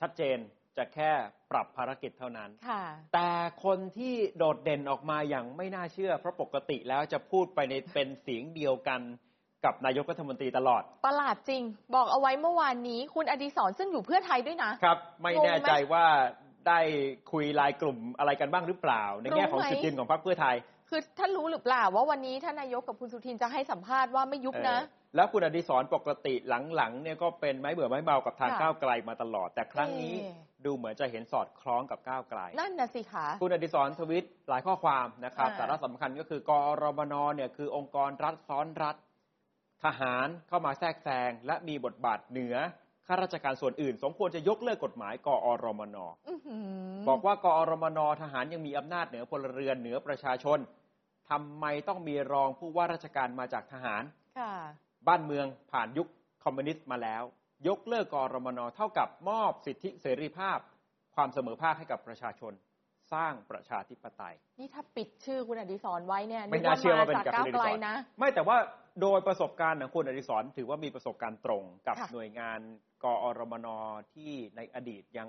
[0.00, 0.38] ชัดเจน
[0.78, 1.10] จะแค่
[1.50, 3.28] ปรับภารกิจเท่านั้นค่ะแต่
[3.64, 9.00] คนที่โดดเด่นออกมาอย่างไม่น่าเชื่อ เพราะปกติแล้วจะพูดไปในเป็นเสียงเดียวกัน
[9.64, 11.62] กับนายกรัฐมนตรีตลอด ประหลาดจริง
[11.94, 16.04] บอกเอาไว้เมื่อวานนี้ คุณอดีศรซึ่งอยู่เพื่อไทยด้วยนะ ครับ ไม่งงไหมแน่ใจว่า
[16.68, 16.80] ได้
[17.32, 20.56] คุยไลายกลุ่มอะไรกันบ้างหรือเปล่า ในแง่ของรู้ไหมจุดยืนของพรรคเพื่อไทย
[20.88, 38.96] คือท่านรู้หรือเปล่าว่าวันนี้ท่านนายกกับคุณสุทินจะให้สัมภาษณ์ว่าไม่ยุบนะเออแล้วคุณอดิศรปกติหลังๆเนี่ยก็เป็นไม้เบื่อไม้เมากับทางค่ะก้าวไกลมาตลอด แต่ครั้งนี้เอ๊ะดูเหมือนจะเห็นสอดคล้องกับก้าวไกล นั่นนะสิคะคุณอดิศรทวิตหลายข้อความนะครับอ่าสาระสำคัญก็คือกอรมนเนี่ยคือองค์กรรัฐซ้อนรัฐ
[39.84, 42.56] ทหารเข้ามาแทรกแซงและมีบทบาทเหนือ
[43.08, 45.96] ข้าราชการส่วนอื่น สมควรจะยกเลิกกฎหมายกอรมน
[46.28, 46.56] อื้อหื
[47.08, 50.58] บอกว่ากอรมนทหารยังมีอำนาจเหนือพลเรือนเหนือประชาชน
[51.30, 54.02] ทำไมต้องมีรองผู้ว่าราชการมาจากทหาร
[54.38, 54.52] ค่ะ
[55.08, 56.08] บ้านเมืองผ่านยุค
[56.44, 57.22] คอมมิวนิสต์มาแล้ว
[57.68, 60.58] ยกเลิกกรมนเท่ากับมอบสิทธิเสรีภาพ
[61.14, 62.52] ความเสมอภาคให้กับประชาชน
[63.12, 68.56] สร้างประชาธิปไตย นี่ถ้าปิดชื่อคุณอดิศรไว้เนี่ยไม่น่าเชื่อว่าเป็นจากกับก้าวคุณอไกลดิศรนะ ไม่แต่ว่า
[69.02, 72.60] โดยประสบการณ์ของคุณอดิศรถือว่ามีประสบการณ์ตรงกับค่ะหน่วยงาน
[73.04, 73.68] กอรมน
[74.14, 75.28] ที่ในอดีตยัง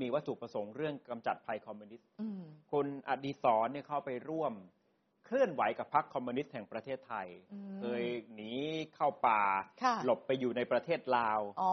[0.00, 4.52] มีวัตถุประสงค์เรื่องกำจัดภัยคอมมิวนิสต์อืมคุณอดิศรเนี่ยเข้าไปร่วม
[5.26, 8.52] เคลื่อนไหวกับพรรคคอมมิวนิสต์แห่งประเทศไทยอืมเคยหนี
[8.94, 9.42] เข้าป่า
[9.82, 11.72] ค่ะหลบไปอยู่ในประเทศลาวอ๋อ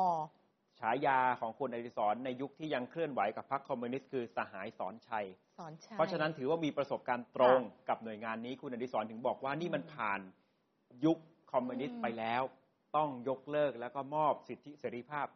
[0.80, 5.26] ฉายาของคุณอดิศรในยุคที่ยังเคลื่อนไหวกับพรรคคอมมิวนิสต์คือสหายสอนชัย
[5.60, 10.20] สอนชัย เพราะฉะนั้นถือว่ามีประสบการณ์ตรงกับหน่วยงานนี้คุณอดิศรถึงบอกว่านี่มันผ่าน
[11.06, 11.18] ยุค
[11.52, 12.44] คอมมิวนิสต์ไปแล้ว
[12.98, 15.28] ต้องยกเลิกแล้วก็มอบสิทธิเสรีภาพ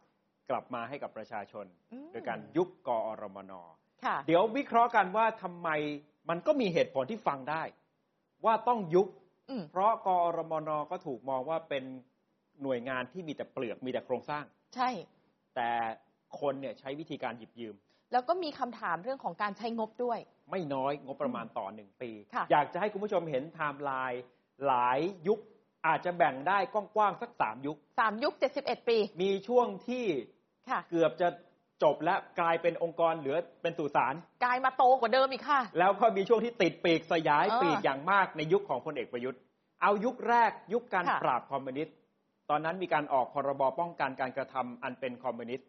[0.50, 3.52] กลับมาให้กับประชาชนอืมโดยการยุบกอรมน
[4.04, 5.68] ค่ะเดี๋ยววิเคราะห์กันว่าทำไม
[6.28, 7.62] มันก็มีเหตุผลที่ฟังได้
[8.44, 9.08] ว่าต้องยุบ
[9.50, 11.84] อืมเพราะกอรมนก็ถูกมองว่าเป็น
[12.62, 14.90] หน่วยงานที่มีแต่เปลือกมีแต่โครงสร้าง ใช่
[15.56, 15.70] แต่
[16.40, 17.74] คนเนี่ยใช้วิธีการหยิบยืม
[18.12, 20.18] แล้วก็มีคำถามเรื่องของการใช้งบด้วย
[20.50, 24.22] ไม่น้อยงบประมาณต่อหนึ่งปีค่ะอยากจะให้คุณผู้ชมเห็นไทม์ไลน์
[24.66, 25.38] หลายยุค
[25.86, 30.04] อาจจะแบ่งได้กว้างๆสักสามยุคสามยุคเจ็ดสิบเอ็ดปี มีช่วงที่
[30.70, 31.28] ค่ะเกือบจะ
[31.82, 39.40] จบและกลายเป็นองค์กรเหลือเป็นสุสานกลายมาโตกว่าเดิมอีกค่ะ แล้วก็มีช่วงที่ติดปีกสยายเออปีกอย่างมากในยุคของพลเอกประยุทธ์
[39.82, 41.96] เอายุคแรกยุคการค่ะปราบคอมมิวนิสต์
[42.50, 45.68] ตอนนั้นมีการออกพรบป้องกันการกระทำอันเป็นคอมมิวนิสต์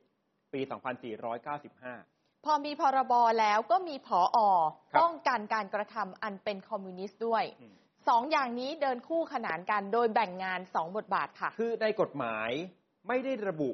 [0.53, 4.37] ปี 2495 พอมีพรบแล้วก็มีผออ
[4.91, 7.75] ครับป้องกันการกระทำอันเป็นคอมมิวนิสต์ด้วยอืม
[8.09, 12.49] สองอย่างนี้เดินคู่ขนานกันโดยแบ่งงานสองบทบาทค่ะ คือในกฎหมาย
[13.07, 13.71] ไม่ได้ระบุ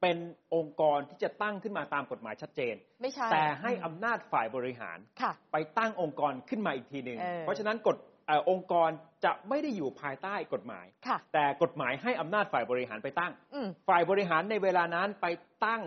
[0.00, 0.16] เป็น
[0.54, 8.90] องค์กรที่จะตั้งขึ้นมาตามกฎหมายชัดเจน ไม่ใช่ แต่ให้อำนาจฝ่ายบริหาร ค่ะ ไปตั้งองค์กรขึ้นมาอีกทีหนึ่งเออเพราะฉะนั้นกฎเออองค์กร
[9.24, 15.26] จะไม่ได้อยู่ภายใต้กฎหมาย ค่ะ แต่กฎหมายให้อำนาจฝ่ายบริหารไปตั้ง อืม ฝ่ายบริหารในเวลานั้นไป
[15.66, 15.82] ตั้ง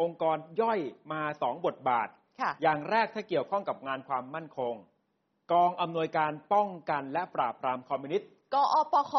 [0.00, 0.80] องค์กรย่อย
[1.12, 2.08] มาสองบทบาท
[2.40, 4.74] ค่ะ อย่างแรกถ้าเกี่ยวข้องกับงานความมั่นคง
[5.52, 9.14] กองอำนวยการป้องกันและปราบปรามคอมมิวนิสต์กอปค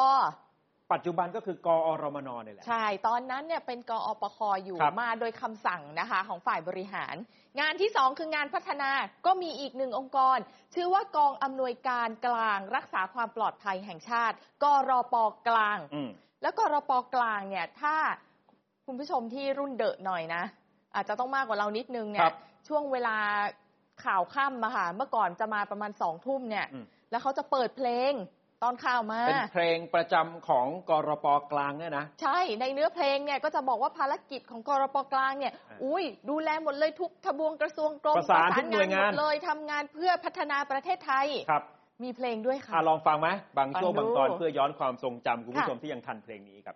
[0.91, 7.15] ปัจจุบันก็คือกอรมนนี่แหละ ใช่ ตอนนั้นเนี่ยเป็นกอปคอยู่ครับมาโดยคำสั่งนะคะของฝ่ายบริหาร
[7.59, 8.91] งานที่สองคืองานพัฒนา
[9.25, 10.37] ก็มีอีกหนึ่งองค์กร
[10.73, 15.15] ชื่อว่ากองอำนวยการกลางรักษาความปลอดภัยแห่งชาติ กรป
[15.47, 16.09] กลางอืม
[16.41, 17.95] แล้วกรปกลางเนี่ยถ้า
[18.85, 20.43] คุณผู้ชมที่รุ่นเดอะหน่อยนะ
[20.95, 22.35] อาจจะต้องมากกว่าเรานิดนึงเนี่ครัยบ
[22.67, 23.17] ช่วงเวลา
[24.05, 28.13] ข่าวค่ำอะค่ะ เมื่อก่อนจะมาประมาณสองทุ่มเนี่ยอืมแล้วเขาจะเปิดเพลง
[28.63, 41.63] ตอนข่าวมา เป็นเพลงประจำของกรปกลางเนี่ยนะ ใช่ ในเนื้อเพลงเนี่ยก็จะบอกว่าภารกิจของกรปกลางเนี่ยอ่าอุ้ยดูแลหมดเลยทุกทบวงกระทรวงกรมประสานทุกหน่วยงานหมดเลยทำงานเพื่อพัฒนาประเทศไทย ครับ
[42.03, 46.75] มีเพลงด้วยค่ะอะลองฟังไหมบางช่วงฟับางงดูตอนเพื่อย้อนความทรงจำคุณผู้ค่ะชมที่ยังทันเพลงนี้ครับ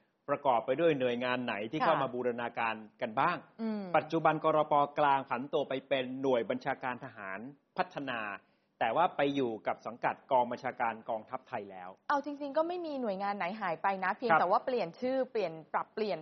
[0.29, 7.39] ประกอบไปด้วยหน่วยงานไหนที่ค่ะเข้ามาบูรณาการกันบ้างอืมปัจจุบันกรปกลางผันตัวไปเป็นหน่วยบัญชาการทหาร
[7.77, 8.19] พัฒนา
[8.79, 16.19] แต่ว่าไปอยู่กับสังกัดกองบัญชาการกองทัพไทยแล้ว เอาจริง ๆ ก็ไม่มีหน่วยงานไหนหายไปนะ เพียงครับแต่ว่าเปลี่ยนชื่อเปลี่ยนปรับเปลี่ยน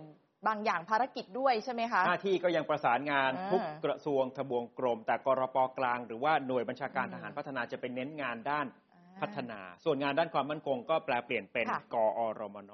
[0.48, 12.72] บางอย่างภารกิจด้วยใช่ไหมคะ หน้าที่ก็ยังประสานงานอ่าทุกกระทรวงทบวงกรม แต่กรปกลาง หรือว่าหน่วยบัญชาการอืมทหารพัฒนาจะเป็นเน้นงานด้านอ่าพัฒนา ส่วนงานด้านความมั่นคงก็แปลเปลี่ยนเป็นค่ะกอรมน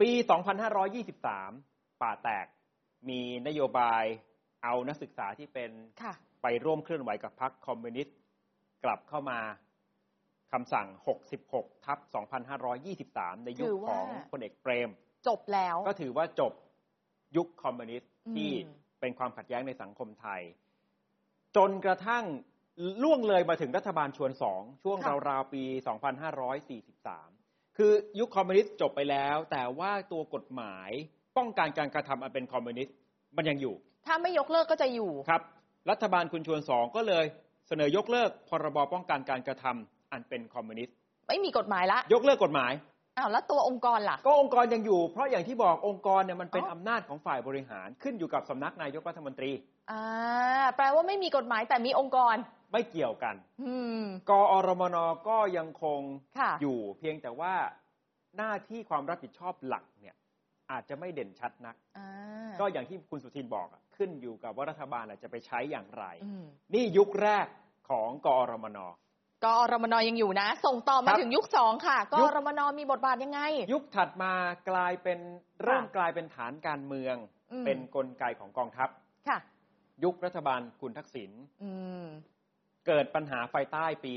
[0.00, 0.10] ปี
[1.26, 2.46] 2523 ป่าแตก
[3.08, 4.04] มีนโยบาย
[4.64, 5.70] เอานักศึกษาที่เป็น
[6.02, 8.16] ค่ะไปร่วมเคลื่อนไหวกับพรรคคอมมิวนิสต์
[8.84, 9.38] กลับเข้ามา
[10.52, 10.88] คำสั่ง
[11.36, 11.98] 66 ทับ
[12.72, 14.90] 2523 ในยุถืคอว่าของพลเอกเปรม
[15.28, 16.52] จบแล้ว ก็ถือว่าจบ
[17.36, 18.50] ยุคคอมมิวนิสต์อืมที่
[19.00, 20.42] เป็นความขัดแย้งในสังคมไทย
[21.56, 22.24] จนกระทั่ง
[23.02, 27.33] ล่วงเลยมาถึงรัฐบาลชวนสองช่วงราวๆปี 2543
[27.78, 30.90] คือยุคคอมมิวนิสต์จบไปแล้ว แต่ว่าตัวกฎหมาย
[31.36, 32.94] ป้องกันการกระทำอันเป็นคอมมิวนิสต์
[33.36, 33.74] มันยังอยู่
[34.06, 35.42] ถ้าไม่ยกเลิกก็จะอยู่ครับ
[35.90, 37.24] รัฐบาลคุณชวนสองก็เลย
[37.68, 40.94] เสนอยกเลิกพรบป้องกันการกระทำอันเป็นคอมมิวนิสต์
[41.28, 42.72] ไม่มีกฎหมายละ ยกเลิกกฎหมาย
[43.18, 49.50] อ้าวแล้วตัวองค์กรล่ะ ก็องค์กรยังอยู่ เพราะอย่างที่บอกองค์กรเนี่ยมันเป็นอ๋ออำนาจของฝ่ายบริหารขึ้นอยู่กับสำนักนายกรัฐมนตรี
[49.90, 50.02] อ่า
[50.76, 52.36] แปลว่าไม่มีกฎหมายแต่มีองค์กร
[52.72, 54.96] ไม่เกี่ยวกันอืมกอรมน
[55.28, 56.00] ก็ยังคง
[56.38, 57.54] ค่ะอยู่เพียงแต่ว่า
[58.36, 60.14] หน้าที่ความรับผิดชอบหลักเนี่ย
[60.70, 62.08] อาจจะไม่เด่นชัดนักอ่า
[62.60, 66.44] ก็อย่างที่คุณสุทินบอกอะขึ้นอยู่กับว่ารัฐบาลอะจะไปใช้อย่างไรอืม
[66.74, 67.46] นี่ยุคแรก
[67.90, 68.78] ของกอรมน
[69.44, 73.40] กอรมนยังอยู่นะ ส่งต่อคมารับถึงยุคสองค่ะกยุอครมนมีบทบาทยังไง
[73.72, 74.32] ยุคถัดมา
[74.70, 75.18] กลายเป็น
[75.62, 77.16] เริ่มกลายเป็นฐานการเมือง
[77.52, 78.88] อืมเป็นกลไกของกองทัพ
[79.28, 79.38] ค่ะ
[80.04, 81.30] ยุครัฐบาลคุณทักษิณ
[81.62, 81.70] อื
[82.02, 82.04] ม
[82.86, 84.12] เกิดปัญหาไฟใต้ปี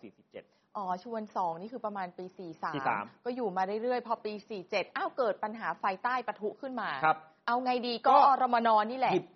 [0.00, 2.24] 2547 อ๋อ ชวนสองนี่คือประมาณปี
[2.60, 4.32] 43 43 ก็อยู่มาเรื่อยๆ พอปี
[4.66, 9.26] 47 อ้าว เกิดปัญหาไฟใต้ปะทุขึ้นมา ครับ เอาไงดีก็ก็อรมนนี่แหละหยิบ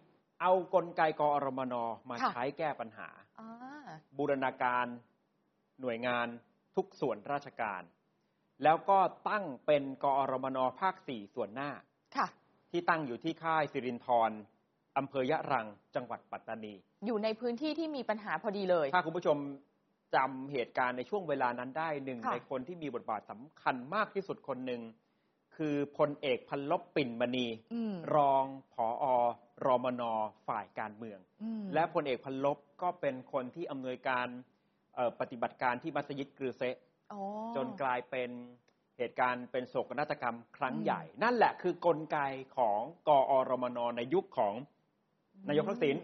[0.40, 1.74] เอากลไกกอรมน
[2.08, 3.08] มาค่ะใช้แก้ปัญหา
[3.40, 3.48] อ่า
[4.18, 4.86] บูรณาการ
[5.80, 6.26] หน่วยงาน
[6.76, 7.82] ทุกส่วนราชการ
[8.64, 11.70] แล้วก็ตั้งเป็นกอรมนภาค 4 ส่วนหน้า
[12.16, 12.26] ค่ะ
[12.70, 14.30] ที่ตั้งอยู่ที่ค่ายสิรินธร
[14.98, 16.74] อำเภอยะรังจังหวัดปัตตานี
[17.06, 19.36] อยู่ในพื้นที่ที่มีปัญหาพอดีเลย ถ้าคุณผู้ชม
[20.14, 24.82] จำเหตุการณ์ในช่วงเวลานั้นได้หนึ่งค่ะในคนที่มีบทบาทสำคัญมากที่สุดคนหนึ่ง
[25.56, 29.04] คือพลเอกพันลบปิ่นมณีอืมรองผอ
[29.66, 30.02] รมน
[30.48, 34.26] ฝ่ายการเมืองอืมและพลเอกพันลบก็เป็นคนที่อำนวยการ
[34.94, 36.76] เอ่อปฏิบัติการที่มัสยิดกรือเซะ
[37.12, 37.20] อ๋อ
[37.56, 38.30] จนกลายเป็น
[38.98, 42.18] เหตุการณ์เป็นโศกนาฏกรรมครั้งอืมใหญ่ นั่นแหละคือกลไก
[42.56, 44.54] ของกอรมนในยุคของ
[45.48, 45.96] นายกทักษิณ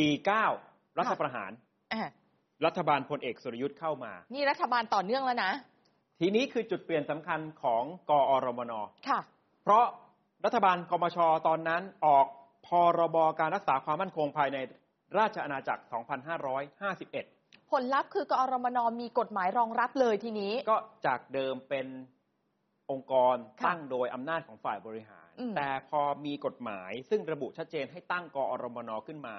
[0.00, 1.50] 49รัฐประหาร
[1.92, 2.10] อะ
[2.66, 5.52] รัฐบาลพลเอกสุรยุทธ์เข้ามา นี่รัฐบาลต่อเนื่องแล้วนะ
[6.20, 8.72] ทีนี้คือจุดเปลี่ยนสำคัญของกอรมน
[9.08, 9.20] ค่ะ
[9.62, 9.84] เพราะ
[10.44, 12.26] รัฐบาลกมชตอนนั้นออก
[12.66, 14.58] พรบการรักษาความมั่นคงภายใน
[15.18, 15.82] ราชอาณาจักร
[16.72, 21.86] 2551 ผลลัพธ์คือกอรมนมีกฎหมายรองรับเลยทีนี้ ก็จากเดิมเป็น
[22.90, 29.36] องค์กรค่ะตั้งโดยอำนาจของฝ่ายบริหารอืม แต่พอมีกฎหมาย ซึ่งระบุชัดเจนให้ตั้งกอรมนขึ้นมา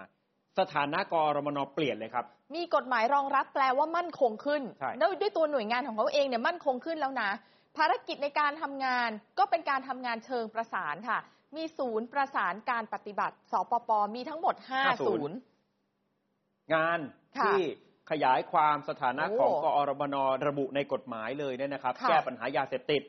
[0.60, 7.30] สถานะกอรมนเปลี่ยนเลยครับ มีกฎหมายรองรับแปลว่ามั่นคงขึ้นใช่ด้วยด้วยตัวหน่วยงานของเขาเองเนี่ยมั่นคงขึ้นแล้วนะ
[7.78, 9.10] ภารกิจในการทำงาน
[9.40, 11.20] ก็เป็นการทำงานเชิงประสานค่ะ
[11.56, 15.38] มีศูนย์ประสานการปฏิบัติสปปมีทั้งหมด5ศูนย์
[16.74, 17.00] งาน
[17.38, 17.62] ค่ะที่
[18.12, 20.16] ขยายความสถานะโอ้ของกอรมน
[20.48, 23.02] ระบุในกฎหมายเลยเนี่ยนะครับค่ะแก้ปัญหายาเสพติด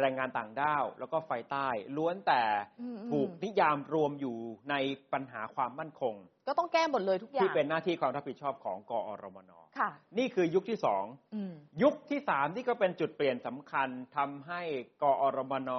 [0.00, 2.42] แรงงานต่างด้าว แล้วก็ไฟใต้ ล้วนแต่
[2.80, 4.36] อืมๆถูกนิยามรวมอยู่
[4.70, 4.74] ใน
[5.12, 6.14] ปัญหาความมั่นคง
[6.48, 14.62] ก็ต้องแก้หมดเลยทุกอย่าง ที่เป็นหน้าที่ความรับผิดชอบของกอรมนค่ะนี่คือยุคที่สองอืมยุคที่สามที่ก็เป็นจุดเปลี่ยนสำคัญทำให้
[15.02, 15.70] กอรมน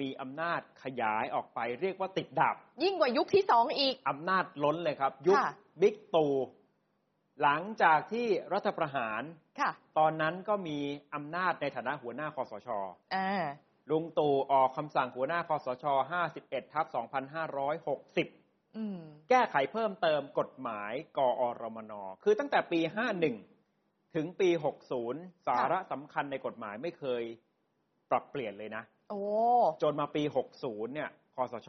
[0.00, 6.26] มีอำนาจขยายออกไป เรียกว่าติดดับ ยิ่งกว่ายุคที่สองอีกอำนาจล้นเลยครับ ยุคค่ะบิ๊กตู
[7.42, 9.22] หลังจากที่รัฐประหาร
[9.60, 10.78] ค่ะตอนนั้นก็มี
[11.14, 12.68] อำนาจในฐานะหัวหน้าคอสช
[13.14, 13.42] อ่า
[13.90, 15.84] ลุงตู่ออกคำสั่งหัวหน้าคอสช
[16.28, 16.86] 51 ทับ
[17.60, 18.98] 2560อืม
[19.30, 21.92] แก้ไขเพิ่มเติมกฎหมายกอรมน
[22.24, 22.80] คือตั้งแต่ปี
[23.48, 24.48] 51 ถึงปี
[24.96, 27.22] 60 สาระสำคัญในกฎหมายไม่เคย
[28.10, 29.22] ปรับเปลี่ยนเลยนะโอ้
[29.82, 30.22] จนมาปี
[30.58, 31.54] 60 เนี่ยคอส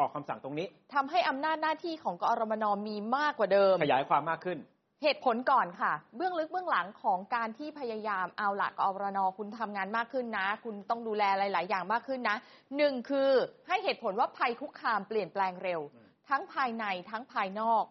[0.00, 4.58] ออกคำสั่งตรงนี้ทำให้อำนาจหน้าที่ของกอรมนมีมากกว่าเดิม ขยายความมากขึ้น
[5.02, 12.36] เหตุผลก่อนค่ะ เบื้องลึกเบื้องหลังของการที่พยายามเอาหลักกอรนคุณทำงานมากขึ้นนะ คุณต้องดูแลหลาย ๆ อย่างมากขึ้นนะ
[12.76, 13.30] หนึ่งคือ
[13.68, 17.84] ให้เหตุผลว่าภัยคุกคามเปลี่ยนแปลงเร็วอืมทั้งภายในทั้งภายนอก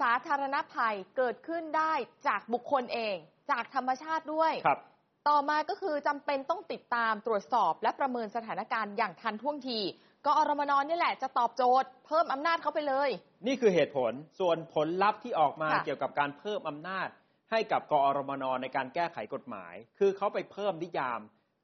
[0.00, 1.92] สาธารณภัยเกิดขึ้นได้
[2.26, 3.16] จากบุคคลเอง
[3.50, 4.80] จากธรรมชาติด้วยครับ
[5.28, 9.80] ต่อมาก็คือจำเป็นต้องติดตามตรวจสอบและประเมินสถานการณ์อย่างทันท่วงที
[10.26, 13.10] กอรมนนี่แหละจะตอบโจทย์ เพิ่มอำนาจเขาไปเลย
[13.46, 17.08] นี่คือเหตุผลส่วนผลลัพธ์ที่ออกมาค่ะ เกี่ยวกับการเพิ่มอำนาจ
[17.50, 21.20] ให้กับกอรมนในการแก้ไขกฎหมาย คือเขาไปเพิ่มนิยาม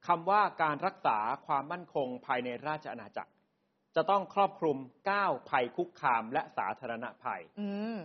[0.07, 3.33] คำว่าการรักษาความมั่นคงภายในราชอาณาจักร
[3.97, 4.77] จะต้องครอบคลุม
[5.17, 7.97] 9 ภัยคุกคามและสาธารณภัย อืม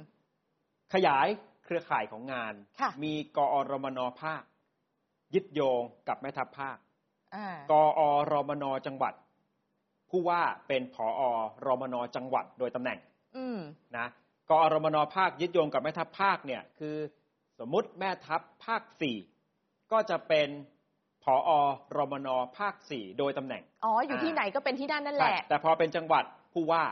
[0.94, 1.28] ขยาย
[1.66, 4.44] เครือข่ายของงาน ค่ะ มีกอรมนภาค
[5.34, 6.78] ยึดโยงกับแม่ทัพภาค
[7.36, 9.14] อ่า กอรมนจังหวัด
[10.10, 11.22] ผู้ว่าเป็นผอ
[11.66, 13.15] รมนจังหวัดโดยตำแหน่งอืม
[13.98, 14.08] นะ
[14.50, 16.96] กอรมนภาคยึดโยงกับแม่ทัพภาคเนี่ยคือ
[17.60, 19.18] สมมุติแม่ทัพภาคสี่
[19.92, 20.50] ก็จะเป็น
[21.24, 21.52] ผอ
[21.98, 26.84] รมนภาคสี่โดยตำแหน่ง อ๋อ อยู่ที่ไหนก็เป็นที่นั่นนั่นแหใช่ละ แต่พอเป็นจังหวัดผู้ว่า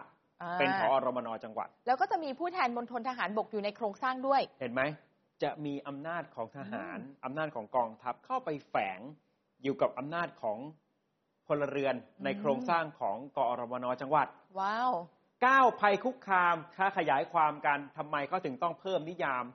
[0.41, 4.81] อ่าเป็นผอรมนจังหวัด แล้วก็จะมีผู้แทนมณฑลทหารบกอยู่ในโครงสร้างด้วย เห็นไหม
[5.43, 8.99] จะมีอำนาจของทหารอำนาจของกองทัพเข้าไปแฝง
[9.63, 10.57] อยู่กับอำนาจของ
[11.47, 14.27] พลเรือนในอืมโครงสร้างของกอรมนจังหวัด
[14.59, 14.91] ว้าว
[15.45, 19.45] ก้าวภัยคุกคามถ้าขยายความกันทำไมเขาถึงต้องเพิ่มนิยาม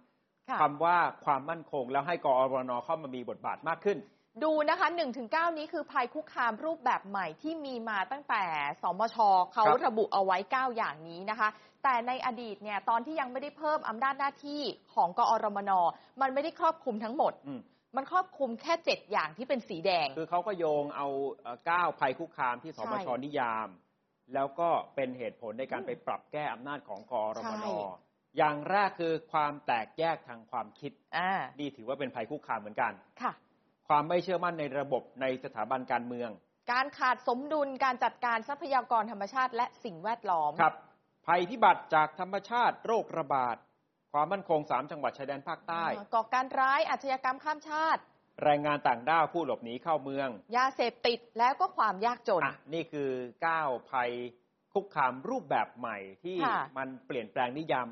[0.48, 3.98] ค่ะคำว่าความมั่นคง แล้วให้กอรนเข้ามามีบทบาทมากขึ้น
[4.42, 4.88] ดูนะคะ
[5.22, 8.44] 1-9นี้คือภัยคุกคามรูปแบบใหม่ที่มีมาตั้งแต่
[8.82, 9.16] สมช
[9.52, 11.48] เขาครับระบุเอาไว้ 9 อย่างนี้นะคะ
[11.82, 14.62] แต่ในอดีตเนี่ยตอนที่ยังไม่ได้เพิ่มอำนาจหน้าที่
[14.94, 15.70] ของกอรมน
[16.20, 17.60] มันไม่ได้ครอบคลุมทั้งหมดอืม
[17.96, 21.06] มันครอบคลุมแค่7อย่างที่เป็นสีแดง คือเขาก็โยงเอา
[21.42, 23.68] เอ่อก้าวภัยคุกคามที่สมชใช่นิยาม
[24.34, 27.68] แล้วก็เป็นเหตุผลในการอืมไปปรับแก้อำนาจของกอรมใช่น
[28.36, 33.32] อย่างแรกคือความแตกแยกทางความคิดอ่านี่ถือว่าเป็นภัยคุกคามเหมือนกันค่ะ
[33.88, 36.30] ความไม่เชื่อมั่นในระบบในสถาบันการเมือง
[36.72, 40.74] การขาดสมดุลการจัดการทรัพยากรธรรมชาติและสิ่งแวดล้อมครับ
[41.26, 43.56] ภัยพิบัติจากธรรมชาติโรคระบาด
[44.12, 48.02] ความมั่นคง 3 จังหวัดชายแดนภาคใต้ก่อการร้ายอาชญากรรมข้ามชาติ
[48.44, 53.10] แรงงานต่างด้าวผู้หลบหนีเข้าเมือง ยาเสพติดแล้วก็ความยากจนอะนี่คือ
[53.50, 54.10] 9ภัย
[54.72, 57.88] คุกคามรูปแบบใหม่ที่ค่ะมันเปลี่ยนแปลงนิยาม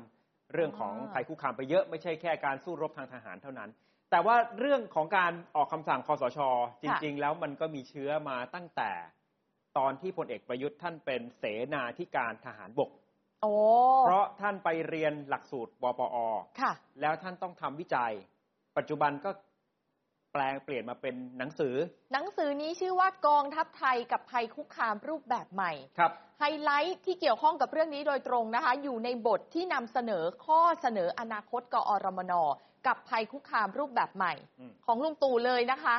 [0.53, 3.69] เรื่องของอ่าภัยคุกคามไปเยอะไม่ใช่แค่การสู้รบทางทหารเท่านั้น
[4.11, 6.39] แต่ว่าเรื่องของการออกคำสั่งคอสช
[6.81, 8.91] จริง ๆ แล้วมันก็มีเชื้อมาตั้งแต่
[9.77, 12.89] ตอนที่พลเอกประยุทธ์ท่านเป็นเสนาธิการทหารบก
[13.41, 13.53] โอ้
[14.05, 16.17] เพราะท่านไปเรียนหลักสูตรวปอ
[16.61, 18.11] ค่ะแล้วท่านต้องทำวิจัย
[18.77, 19.46] ปัจจุบันก็แป
[20.41, 21.75] ลงเปลี่ยนมาเป็นหนังสือ
[22.13, 32.33] หนังสือนี้ชื่อว่ากองทัพไทยกับภัยคุกคามรูปแบบใหม่ ครับ ไฮไลท์ที่เกี่ยวข้องกับเรื่องนี้โดยตรงนะคะ อยู่ในบทที่นำเสนอข้อเสนออนาคตกอรมน
[32.87, 35.95] กับภัยคุกคามรูปแบบใหม่ อืม ของลุงตู่เลยนะคะ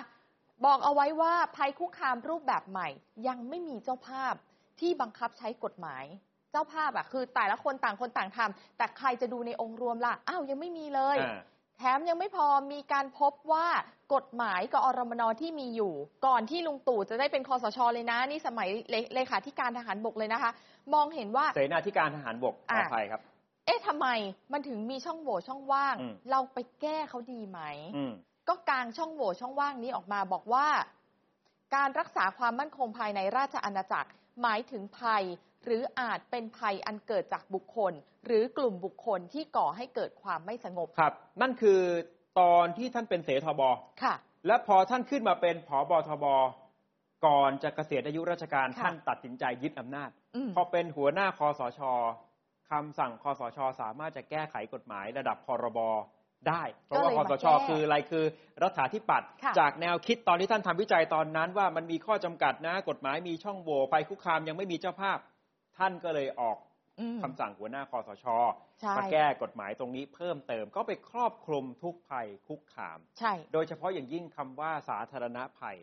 [0.64, 2.88] บอกเอาไว้ว่าภัยคุกคามรูปแบบใหม่
[3.28, 4.34] ยังไม่มีเจ้าภาพ
[4.80, 6.04] ที่บังคับใช้กฎหมาย
[6.52, 11.40] เจ้าภาพอะคือแต่ละคนต่างคนต่างทำแต่ใครจะดูในองค์รวมล่ะอ้าวยังไม่มีเลย อ่า
[11.78, 13.66] แถมยังไม่พอมีการพบว่า
[14.14, 15.92] กฎหมายกอรมนที่มีอยู่
[16.26, 20.50] ก่อนที่ลุงตู่จะได้เป็นคอสชเลยนะ นี่สมัยเลเลขาธิการทหารบกเลยนะคะ
[20.94, 23.20] มองเห็นว่าเสนาธิการทหารบกขออะอภัยครับ
[23.66, 24.06] เอ๊ะทำไม
[24.52, 27.60] มันถึงมีช่องโหว่ช่องว่างอืมเราไปแก้เขาดีไหม
[27.96, 28.12] อืม
[28.48, 30.66] ก็กางช่องโหว่ช่องว่างนี้ออกมาบอกว่า
[31.74, 34.10] การรักษาความมั่นคงภายในราชอาณาจักร
[34.42, 35.24] หมายถึงภัย
[35.64, 37.92] หรืออาจเป็นภัยอันเกิดจากบุคคล
[38.26, 41.80] หรือกลุ่มบุคคลที่ก่อให้เกิดความไม่สงบ ครับ นั่นคือ
[42.40, 43.62] ตอนที่ท่านเป็นเสทบ
[44.02, 44.14] ค่ะ
[44.46, 46.26] และพอท่านขึ้นมาเป็นผอบทบ
[47.26, 51.80] ก่อนจะเกษียณอายุราชการค่ะท่านตัดสินใจยึดอำนาจ อืม พอเป็นหัวหน้าคอสช
[52.70, 55.78] คำสั่งคอสช สามารถจะแก้ไขกฎหมายระดับพรบ
[56.48, 58.24] ได้ เพราะว่าคอสชคืออะไรคือ
[58.62, 65.18] รัฐาธิปัตย์ค่ะจากแนวคิดตอนที่ท่านทำวิจัยตอนนั้น ว่ามันมีข้อจำกัดนะ กฎหมายมีช่องโหว่ภัยคุกคามยังไม่มีเจ้าภาพ
[65.78, 66.56] ท่านก็เลยออก
[67.00, 68.26] อืมคำสั่งหัวหน้าคอสช
[68.80, 75.76] ใช่มาแก้กฎหมายตรงนี้เพิ่มเติมก็ไปครอบคลุมทุกภัยคุกคาม ใช่ โดยเฉพาะอย่างยิ่งคำว่าสาธารณภัย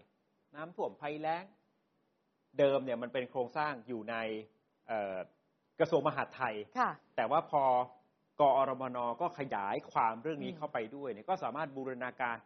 [0.56, 1.44] น้ำท่วมภัยแล้ง
[2.60, 4.16] เดิมเนี่ยมันเป็นโครงสร้างอยู่ใน
[4.88, 5.18] เอ่อ
[5.80, 7.64] กระทรวงมหาดไทยค่ะแต่ว่าพอ
[8.42, 12.38] กอรมนก็ขยายความเรื่องนี้อืมเข้าไปด้วยเนี่ยก็สามารถบูรณาการ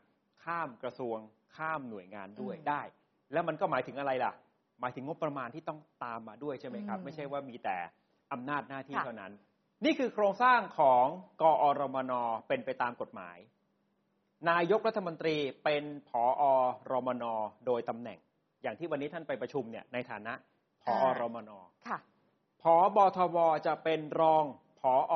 [0.43, 1.17] ข้ามกระทรวง
[1.55, 2.81] ข้ามหน่วยงานด้วยอืมได้
[3.33, 4.33] แล้วมันก็หมายถึงอะไรล่ะ
[4.81, 7.77] หมายถึงงบประมาณที่ต้องตามมาด้วยใช่ไหมครับอืมไม่ใช่ว่ามีแต่
[8.31, 9.33] อำนาจหน้าที่ค่ะเท่านั้น
[9.85, 11.05] นี่คือโครงสร้างของ
[11.41, 12.13] กอรมน
[12.47, 13.37] เป็นไปตามกฎหมาย
[14.49, 16.41] นายกรัฐมนตรีเป็นผอ
[16.91, 17.23] รมน
[17.65, 18.19] โดยตำแหน่ง
[18.63, 20.33] อย่างที่วันนี้ท่านไปประชุมเนี่ยในฐานะ
[20.83, 21.51] ผอรมน
[21.87, 21.99] ค่ะ
[22.61, 24.43] ผอบทบจะเป็นรอง
[24.81, 25.13] ผอ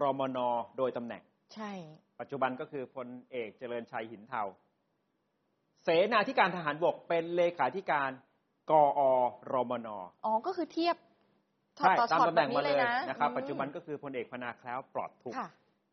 [0.00, 0.38] รมน
[0.76, 1.22] โดยตำแหน่ง
[1.54, 1.72] ใช่
[2.20, 4.42] ปัจจุบันก็คือพลเอกเจริญชัยหินเทา
[5.84, 8.10] เสนาธิการทหารบกเป็นเลขาธิการ
[8.70, 9.00] กอ
[9.52, 9.88] รมน
[10.24, 10.96] อ๋อ ก็คือเทียบ
[11.76, 15.48] ใช่ต่อตามช็อตตำแหแบน่งบนี้มาเลเลยยนะนะครับอืมปัจจุบันก็คือพลเอกพนาแคล้วปลอดทุกข์ค่ะ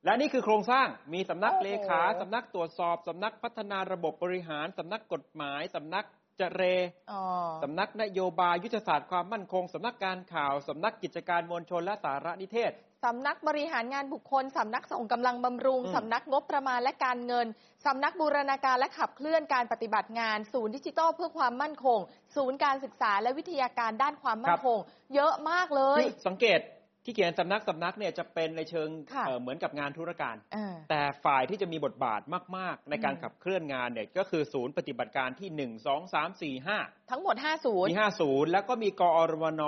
[0.06, 6.06] และนี่คือโครงสร้างมีสำนักโอ้โหเลขาสำนักตรวจสอบสำนักพัฒนาระบบบริหารสำนักกฎหมายสำนัก
[6.38, 6.64] เจเร
[7.12, 7.22] อ๋อ
[7.64, 12.72] สำนักนโยบายยุทธศาสตร์ความมั่นคงสำนักการข่าวสำนักกิจการมวลชนและสารนิเทศ
[13.06, 17.48] สำนักบริหารงานบุคคล สำนักส่งกำลังบำรุงอืมสำนักงบประมาณและการเงิน
[17.86, 22.00] สำนักบูรณาการและขับเคลื่อนการปฏิบัติงาน ศูนย์ดิจิทัลเพื่อความมั่นคง
[22.36, 24.78] ศูนย์การศึกษาและวิทยาการด้านความมั่นคง
[25.16, 26.62] เยอะมากเลยคือสังเกต
[27.06, 32.22] ที่เขียนสำนักสำนักเนี่ยจะเป็นในเชิงค่ะเอ่อเหมือนกับงานธุรการอ่าแต่ฝ่ายที่จะมีบทบาท
[32.58, 39.62] มาก ๆ ในการอืมขับเคลื่อนงานเนี่ยก็คือศูนย์ปฏิบัติการที่ 1 2 3 4 5 ทั้งหมด 5 ศูนย์มี5ศูนย์แล้วก็มีกอรมน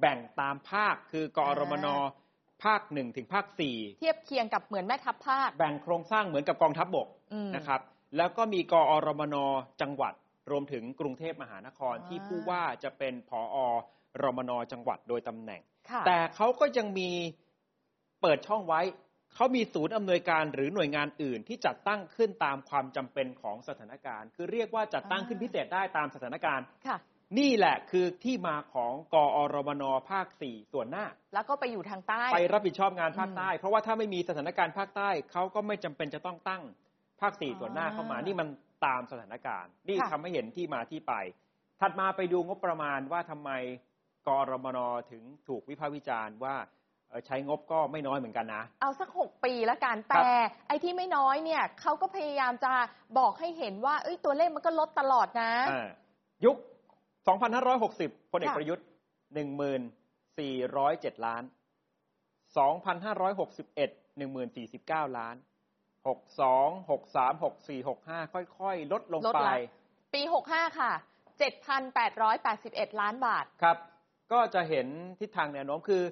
[0.00, 1.88] แบ่งตามภาคคือกอรมน
[2.58, 3.46] อ่าภาค1ถึงภาค
[3.98, 7.80] เทียบเคียงกับเหมือนแม่ทัพภาค4แบ่งโครงสร้างเหมือนกับกองทัพบบกอืมนะครับ
[8.16, 9.36] แล้วก็มีกอรมน
[9.82, 10.14] จังหวัด
[10.50, 13.56] รวมถึงกรุงเทพมหานครอ่าที่ผู้ว่าจะเป็นผอ
[14.22, 17.10] รมนจังหวัดโดยตำแหน่งค่ะแต่เขาก็ยังมี
[18.22, 18.80] เปิดช่องไว้
[19.34, 26.98] เขามีศูนย์อำนวยการหรือหน่วยงานอื่น ที่จัดตั้งขึ้นตามความจำเป็นของสถานการณ์ คือเรียกว่าจัดตั้งขึ้นอ่าพิเศษได้ตามสถานการณ์ค่ะ
[27.38, 36.62] นี่แหละคือที่มาของกอรมนภาค4ส่วนหน้า แล้วก็ไปอยู่ทางใต้ ไปรับผิดชอบงานภาคอืมใต้ เพราะว่าถ้าไม่มีสถานการณ์ภาคใต้เขาก็ไม่จำเป็นจะต้องตั้ง
[37.20, 38.48] ภาค4ส่วนหน้าเข้ามาอ่านี่นี่มัน
[38.86, 41.12] ตามสถานการณ์ นี่ค่ะทำให้เห็นที่มาที่ไป
[41.80, 43.50] ถัดมาไปดูงบประมาณว่าทำไม
[44.28, 44.78] กอรมน
[45.10, 46.56] ถึงถูกวิพากษ์วิจารณ์ว่า
[47.10, 50.32] เอ่อใช้งบก็ไม่น้อยเหมือนกันนะ เอาสักหกปีแล้วกันครับแต่
[50.68, 52.72] ไอ้ที่ไม่น้อยเนี่ยเขาก็พยายามจะ
[53.18, 55.88] บอกให้เห็นว่าเอ้ยตัวเลขมันก็ลดตลอดนะอ่า
[56.44, 56.56] ยุค
[57.36, 58.86] 2560พลเอกค่ะประยุทธ์
[60.44, 61.42] 1407 ล้าน
[62.54, 65.36] 2561 1049 ล้าน
[66.08, 69.54] 62 63 64 65 ค่อยๆ ลดลงลดไปละ
[70.14, 70.92] ปี 65 ค่ะ
[72.16, 73.76] 7,881 ล้านบาท ครับ
[74.32, 74.86] ก็จะเห็น
[75.20, 76.02] ทิศทางแนวโน้มคือ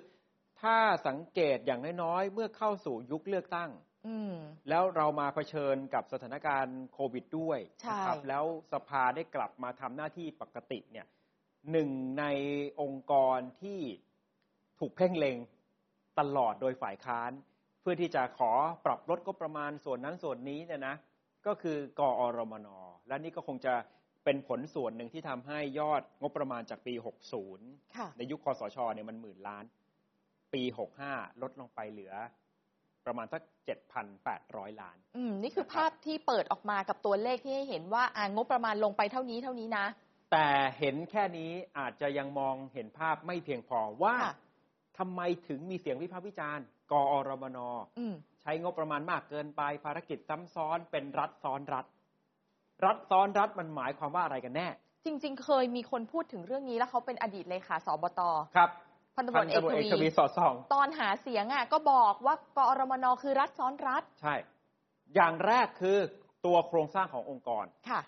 [0.62, 0.76] ถ้า
[1.07, 3.95] สังเกตอย่างน้อยๆ เมื่อเข้าสู่ยุคเลือกตั้งอืม
[4.69, 11.07] แล้วเรามาเผชิญกับสถานการณ์โควิดด้วยใช่นะครับแล้วสภาได้กลับมาทำหน้าที่ปกติเนี่ย
[11.73, 12.25] หนึ่งใน
[12.81, 13.81] องค์กรที่
[14.81, 15.37] ถูกเพ่งเล็ง
[16.19, 17.31] ตลอดโดยฝ่ายค้าน
[17.81, 18.53] เพื่อที่จะขอ
[18.87, 20.97] ปรับลดก็ประมาณส่วนนั้นส่วนนี้เนี่ยนะ
[21.47, 22.69] ก็คือกอรมน
[23.09, 23.75] และนี่ก็คงจะ
[24.25, 26.95] เป็นผลส่วนหนึ่งที่ทำให้ยอดงบประมาณจากปี
[27.45, 29.64] 60ค่ะในยุคคอสชเนี่ยมันหมื่นล้าน
[30.55, 30.62] ปี
[31.03, 32.14] 65 ลดลงไปเหลือ
[33.07, 33.42] ประมาณสัก
[34.11, 39.87] 7,800 ล้าน อืม นี่คือภาพที่เปิดออกมากับตัวเลขที่ให้เห็นว่าอ่างบประมาณลงไปเท่านี้เท่านี้นะ
[40.33, 40.47] แต่
[40.79, 44.35] เห็นแค่นี้อาจจะยังมองเห็นภาพไม่เพียงพอว่าค่ะ
[44.99, 47.59] ทำไมถึงมีเสียงวิพากษ์วิจารณ์ กอรมน
[47.99, 51.87] อืมใช้งบประมาณมากเกินไปภารกิจซ้ำซ้อนเป็นรัฐซ้อนรัฐ
[52.85, 54.69] รัฐซ้อนรัฐมันหมายความว่าอะไรกันแน่
[55.05, 58.21] จริง ๆ เคยมีคนพูดถึงเรื่องนี้แล้วเขาเป็นอดีตเลขาสบต
[58.57, 58.71] ครับ
[59.16, 64.35] พันตำรพัวจนเอกตำรวจทเอกวีทวีสอดส่อง ตอนหาเสียงอะก็บอกว่ากอรมนคือรัฐซ้อนรัฐ ใช่
[65.14, 65.98] อย่างแรกคือ
[66.46, 68.00] ตัวโครงสร้างขององค์กรค่ะ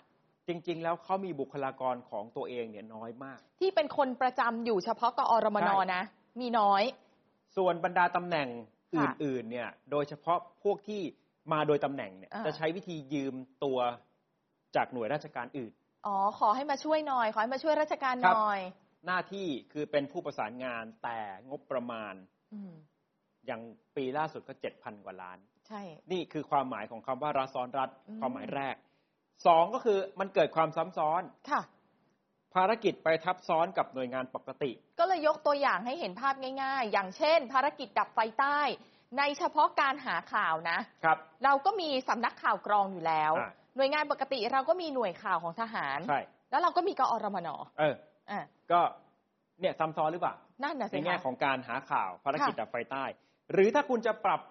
[0.47, 6.03] จริง ๆ แล้วเขามีบุคลากรของตัวเองเนี่ยน้อยมาก ที่เป็นคนประจำอยู่เฉพาะกอรมนใช่นะ
[6.39, 6.83] มีน้อย
[7.57, 8.47] ส่วนบรรดาตำแหน่ง
[8.95, 11.01] อค่ะื่นๆ เนี่ย โดยเฉพาะพวกที่
[11.53, 13.79] มาโดยตำแหน่งเนี่ยอ่าจะใช้วิธียืมตัว
[14.75, 15.71] จากหน่วยราชการอื่น
[16.05, 18.59] อ๋อ ขอให้มาช่วยหน่อย ขอให้มาช่วยราชการครัหบน่อย
[19.05, 22.13] หน้าที่คือเป็นผู้ประสานงานแต่งบประมาณ
[22.53, 22.73] อืม
[23.45, 23.61] อย่าง
[23.95, 25.81] ปีล่าสุดก็เจ็ดพันกว่าล้าน ใช่
[26.11, 28.75] นี่คือความหมายของคำว่ารัฐซ้อนรัฐอืมความหมายแรก
[29.47, 31.61] สองก็คือมันเกิดความซ้ำซ้อนค่ะ
[32.55, 36.33] ภารกิจไปทับซ้อนกับหน่วยงานปกติ ก็เลยยกตัวอย่างให้เห็นภาพ
[36.63, 38.59] ง่าย ๆ อย่างเช่น ภารกิจดับไฟใต้
[39.17, 47.95] ในเฉพาะการหาข่าวนะครับ เราก็มีสำนักข่าวกรองอยู่แล้วอ่าหน่วยงานปกติเราก็มีหน่วยข่าวของทหารใช่แล้วเราก็มีกอรมนเออ
[48.31, 48.81] อะ ก็
[49.61, 53.05] เนี่ยซ้ำซ้อนหรือเปล่านั่นน่ะในสิแง่คะของการหาข่าวภารกิจค่ะดับไฟใต้
[53.53, 54.41] หรือถ้าคุณจะปรับ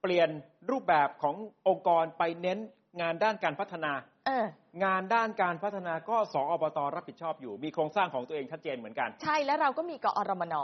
[0.00, 0.28] เปลี่ยน
[0.70, 1.34] รูปแบบของ
[1.68, 2.58] องค์กรไปเน้น
[3.00, 3.92] งานด้านการพัฒนา
[4.26, 4.46] เออ
[4.84, 10.54] งานด้านการพัฒนาก็สอบตรับผิดชอบอยู่ มีโครงสร้างของตัวเองชัดเจนเหมือนกัน ใช่แล้วเราก็มีกอรมน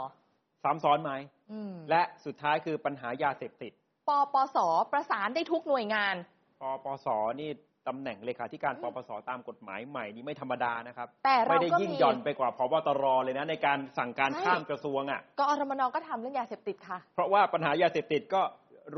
[0.63, 1.11] ซ้ำซ้อนไหม
[1.51, 3.71] อืมและสุดท้ายคือปัญหายาเสพติด
[4.07, 4.57] ปปส
[4.91, 6.15] ประสานได้ทุกหน่วยงาน
[6.61, 7.07] ปปส
[7.41, 7.49] นี่
[7.87, 18.41] ตำแหน่งเลขาธิการปปสตามกฎหมายใหม่นี้ไม่ธรรมดานะครับ แต่เราไม่ได้ก็ยิ่งมีหย่อนไปกว่าพบตรเลยนะในการสั่งการใช่ข้ามกระทรวงอะกอรมนก็ทำเรื่องยาเสพติดค่ะ เพราะว่าปัญหายาเสพติดก็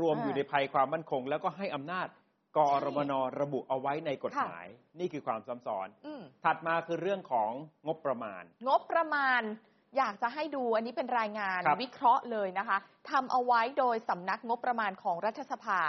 [0.00, 2.08] รวมอ่าอยู่ในภัยความมั่นคง แล้วก็ให้อำนาจ
[2.56, 4.66] กอรมนระบุเอาไว้ในกฎหมาย
[4.98, 7.50] นี่คือความซ้ำซ้อนอืมถัดมาคือเรื่องของ
[7.86, 9.42] งบประมาณ งบประมาณ
[9.96, 12.78] อยากจะให้ดูอันนี้เป็นรายงานครับ วิเคราะห์เลยนะคะ
[13.10, 15.80] ทำเอาไว้โดยสำนักงบประมาณของรัฐสภา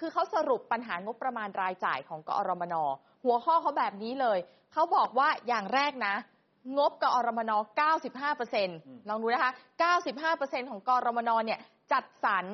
[0.00, 2.74] คือเขาสรุปปัญหางบประมาณรายจ่ายของกอรมน
[3.24, 4.38] หัวข้อเขาแบบนี้เลย
[4.72, 6.14] เขาบอกว่าอย่างแรกนะ
[6.78, 7.52] งบกอรมน
[8.30, 9.52] 95%ลองดูนะคะ
[10.10, 11.60] 95%ของกอรมนเนี่ย
[11.92, 12.46] จัดสรร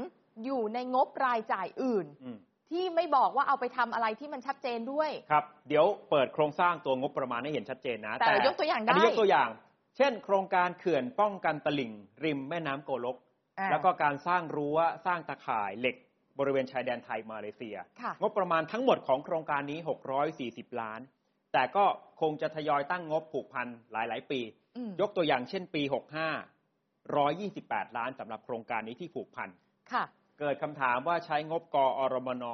[0.44, 2.38] อยู่ในงบรายจ่ายอื่น อืม
[2.70, 9.50] ที่ไม่บอกว่าเอาไปทำอะไรที่มันชัดเจนด้วย ครับ เดี๋ยวเปิดโครงสร้างตัวงบประมาณให้เห็นชัดเจนนะแต่ยกตัวอย่างได้ นนี้ยกตัวอย่าง
[9.96, 11.92] เช่น โครงการเขื่อนป้องกันตลิ่ง
[12.24, 13.16] ริมแม่น้ำโกลก
[13.58, 15.96] อ่า แล้วก็การสร้างรั้วสร้างตะข่ายเหล็ก
[16.38, 19.78] บริเวณชายแดนไทยมาเลเซีย ค่ะ งบประมาณทั้งหมดของโครงการนี้
[20.30, 21.00] 640 ล้าน
[21.52, 21.84] แต่ก็
[22.20, 24.40] คงจะทยอยตั้งงบผูกพันหลาย ๆ ปี
[24.76, 25.94] อืมยกตัวอย่างเช่นปี 65
[27.16, 29.48] 128 ล้านสำหรับโครงการนี้ที่ผูกพัน
[29.92, 30.04] ค่ะ
[30.40, 32.44] เกิดคำถามว่าใช้งบกอรมน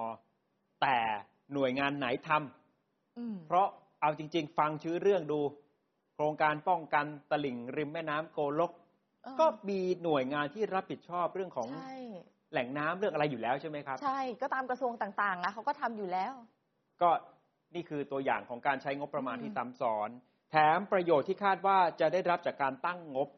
[0.83, 0.99] แต่
[1.55, 3.67] หน่วยงานไหนทำ อืมเพราะ
[4.01, 8.73] เอาจริง ๆ ฟังชื่อเรื่องดูโครงการป้องกันตลิ่งริมแม่น้ำโกลก
[9.25, 11.95] เออก็มีหน่วยงานที่รับผิดชอบเรื่องของใช่
[12.53, 16.33] แหล่งน้ำเรื่องอะไรอยู่แล้วใช่ไหมครับ ใช่ก็ตามกระทรวงต่างๆอะเขาก็ทำอยู่แล้ว
[17.03, 17.11] ก็
[17.75, 20.09] นี่คือตัวอย่างของการใช้งบประมาณอืมที่ซ้ำซ้อน
[20.51, 23.29] แถมประโยชน์ที่คาดว่าจะได้รับจากการตั้งงบ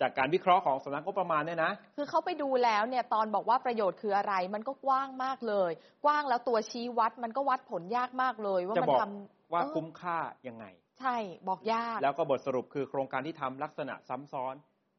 [0.00, 5.70] จากการวิเคราะห์ของสำนักงบประมาณเนี่ยนะ คือเขาไปดูแล้วเนี่ยตอนบอกว่าประโยชน์คืออะไร มันก็กว้างมากเลย
[6.04, 10.18] กว้างแล้วตัวชี้วัดมันก็วัดผลยากมากเลย ว่าจะมันบอกทำว่าเออคุ้มค่า
[10.48, 10.64] ยังไง
[11.00, 11.16] ใช่
[11.48, 14.54] บอกยาก แล้วก็บทสรุปคือโครงการที่ทำลักษณะซ้ำซ้อน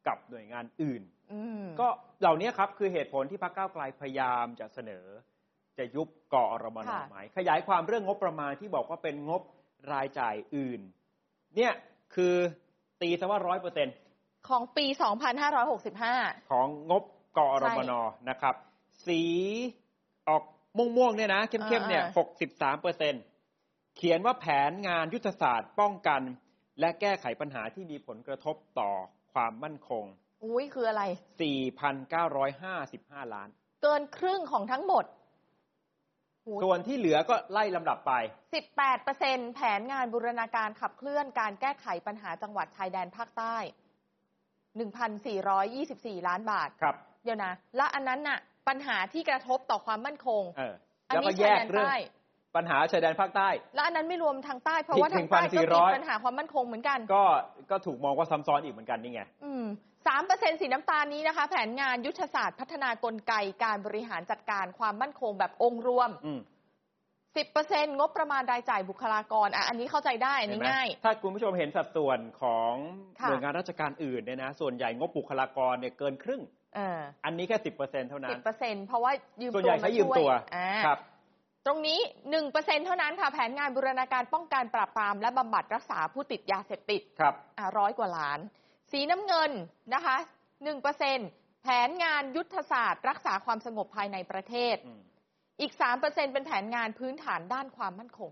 [0.06, 1.88] กับหน่วยงานอื่นอืมก็
[2.20, 5.06] เหล่านี้ครับคือเหตุผลที่พรรคก้าวไกลพยายามจะเสนอ
[5.78, 9.42] จะยุบกอรมนค่ะไหมขยายความเรื่องงบประมาณที่บอกว่าเป็นงบ
[9.92, 10.80] รายจ่ายอื่น
[11.56, 11.72] เนี่ย
[12.14, 12.34] คือ
[13.00, 13.88] ตีซะว่าร้อยเปอร์เซ็น
[14.48, 14.86] ของปี
[15.68, 17.02] 2565 ของงบ
[17.38, 17.92] กอรมน
[18.28, 18.54] นะครับ
[19.06, 19.22] สี
[20.28, 20.42] ออก
[20.96, 23.14] ม่วงๆเนี่ยนะ เข้มๆเนี่ยอ่าหกสิบสามเปอร์เซ็น
[23.96, 26.22] เขียนว่าแผนงานยุทธศาสตร์ป้องกัน
[26.80, 28.90] และแก้ไขปัญหาที่มีผลกระทบต่อ
[29.32, 30.04] ความมั่นคง
[30.44, 31.02] อุ้ยคืออะไร
[31.98, 33.48] 4,955 ล้าน
[33.82, 35.04] เกินครึ่งของทั้งหมด
[36.62, 38.12] ส่วนที่เหลือก็ไล่ลำดับไป
[38.84, 43.56] 18%แผนงานบูรณาการขับเคลื่อนการแก้ไขปัญหาจังหวัดชายแดนภาคใต้
[44.72, 48.38] 1,424 ล้านบาท ครับ เดี๋ยวนะ และอันนั้นน่ะ
[48.68, 50.74] ปัญหาที่กระทบต่อความมั่นคง เออ
[51.08, 51.96] อันแล้วก็นี้แยชายกแดนเรื่อง ใต้
[52.56, 57.24] ปัญหาชายแดนภาคใต้ และอันนั้นไม่รวมทางใต้เพราะว่าอีกทางใต้ก็มี1,400ปัญหาความมั่นคงเหมือนกัน ก็
[57.70, 59.64] ก็ถูกมองว่าซ้ำซ้อนอีกเหมือนกันนี่ไงอืม
[60.06, 63.34] สามเปอร์เซ็นสีน้ำตาลนี้นะคะ แผนงานยุทธศาสตร์พัฒนากลไก
[63.64, 66.40] การบริหารจัดการความมั่นคงแบบองค์รวมอืม
[67.36, 72.74] สิบเปอร์เซ็นงบประมาณรายจ่ายบุคลากรอะอันนี้เข้าใจได้อันเห็นนี้ไหมง่าย ถ้าคุณผู้ชมเห็นสัดส่วนของ
[73.20, 76.42] ค่ะหน่วยงานราชการอื่นเนี่ยนะส่วนใหญ่งบบุคลากรเนี่ยเกินครึ่ง
[76.76, 80.98] เอออันนี้แค่สิบเปอร์เซ็นเท่านั้สินบเปอร์เซ็นเพราะว่ายืมส่วนตัใหวญ่มาใช้ยืมช่วยตัวอ่าครับ
[81.66, 82.00] ตรงนี้
[82.30, 88.38] หนึ่งเปอร์เซ็นเท่านั้นค่ะ แผนงานบูรณาการป้องกันปราบปราม และบำบัดรักษาผู้ติดยาเสพติดครับอะร้อยกว่าล้าน
[88.92, 89.50] สีน้ำเงิน
[89.94, 90.16] นะคะ
[90.64, 91.18] หนึ่งเปอร์เซ็น
[91.62, 95.00] แผนงานยุทธศาสตร์ รักษาความสงบภายในประเทศอืม
[95.60, 98.30] อีกสามเปอร์เซ็นเป็นแผนงานพื้นฐานด้านความมั่นคง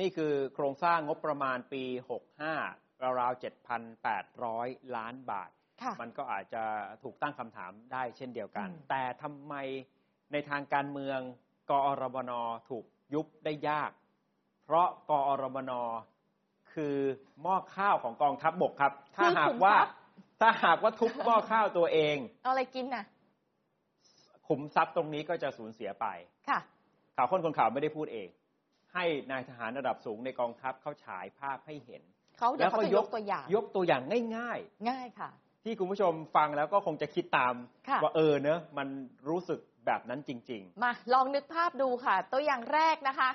[0.00, 1.84] นี่คือโครงสร้างงบประมาณปี
[2.48, 3.42] 65 ราวๆ
[4.18, 5.50] 7,800 ล้านบาท
[5.82, 6.64] ค่ะมันก็อาจจะ
[7.02, 9.54] ถูกตั้งคำถามได้เช่นเดียวกันอืมแต่ทำไม
[10.32, 11.20] ในทางการเมือง
[11.70, 12.32] กอรบน
[12.68, 13.90] ถูกยุบได้ยาก
[14.64, 15.72] เพราะกอรบน
[16.72, 16.96] คือ
[17.42, 19.94] หม้อข้าวของกองทัพบบกครับ ถ้าคือหากขุมว่าทรัพย์
[20.40, 23.04] ถ้าหากว่าทุบหม้อข้าวตัวเองเอาอะไรกินน่ะ
[24.48, 26.06] ขุมทรัพย์ตรงนี้ก็จะสูญเสียไป
[26.48, 26.58] ค่ะ
[27.16, 28.28] ข่าวค้นคนข่าวไม่ได้พูดเอง
[28.94, 32.02] ให้นายทหารระดับสูงในกองทัพเขาฉายภาพให้เห็น
[32.38, 34.24] เขาเดี๋ยวเขาจะยกตัวอย่าง ยกตัวอย่างง่าย
[34.88, 37.54] ง่ายค่ะๆที่คุณผู้ชมฟังแล้วก็คงจะคิดตาม
[37.88, 38.88] ค่ะว่าเออเนอะมัน
[39.28, 43.30] รู้สึกแบบนั้นจริงมาลองนึกภาพดูค่ะ ตัวอย่างแรกนะคะ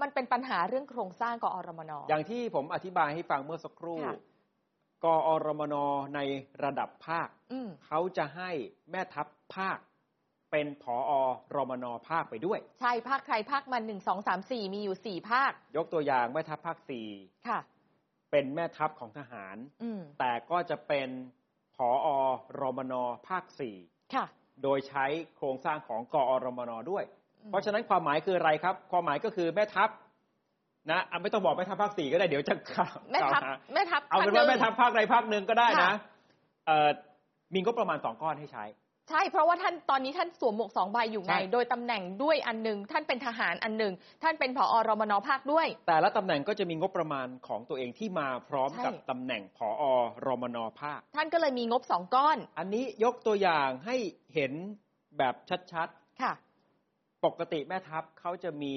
[0.00, 4.16] มันเป็นปัญหาเรื่องโครงสร้างกอรมนๆอย่างที่ผมอธิบายให้ฟังเมื่อสักครู่ ค่ะ
[5.04, 5.74] กอรมน
[6.14, 6.20] ใน
[6.64, 8.50] ระดับภาค อืมเขาจะให้
[8.90, 9.26] แม่ทัพ
[9.56, 9.78] ภาค
[10.50, 11.12] เป็นผอ
[11.56, 17.06] รมนภาคไปด้วย ใช่ภาคใครภาคมันหนึ่งสองสามสี่มีอยู่สี่ภาคยกตัวอย่างแม่ทัพภาคสี่
[17.48, 17.58] ค่ะ
[18.30, 21.08] เป็นแม่ทัพของทหาร อืมแต่ก็จะเป็น
[21.76, 22.08] ผอ
[22.60, 22.94] รมน
[23.28, 23.76] ภาคสี่
[24.14, 24.24] ค่ะ
[24.62, 25.04] โดยใช้
[25.36, 27.04] โครงสร้างของกอรมนด้วย
[27.42, 29.90] อืมเพราะฉะนั้นความหมายคืออะไรครับ ความหมายก็คือแม่ทัพ
[30.90, 35.92] นะอะไม่ต้องบอกแม่ทัพภาคสี่ก็ได้เดี๋ยวจะกล่าวแม่ทัพกล่าวหาแม่ทัพเอาเป็นภคหว่านึ่งแม่ทัพภาคใดภาคหนึ่งก็ได้นะค่ะ
[36.66, 36.88] เอ่อ
[37.54, 38.64] มีงบประมาณสองก้อนให้ใช้
[39.08, 43.92] ใช่เพราะว่าท่านตอนนี้ท่านสวมหมวกสองใบอยู่ไง ใช่ โดยตำแหน่งด้วยอันหนึ่งท่านเป็นทหารอันหนึ่ง
[44.22, 49.84] ท่านเป็นผอรมนภาคด้วย แต่ละตำแหน่งก็จะมีงบประมาณของตัวเองที่มาพร้อมใช่กับตำแหน่งผอ
[50.26, 53.96] รมนภาค ท่านก็เลยมีงบสองก้อนอันนี้ยกตัวอย่างให้
[54.34, 54.52] เห็น
[55.18, 55.34] แบบ
[55.72, 55.88] ชัด
[56.22, 56.32] ค่ะ
[56.78, 58.74] ๆ ปกติแม่ทัพเขาจะมี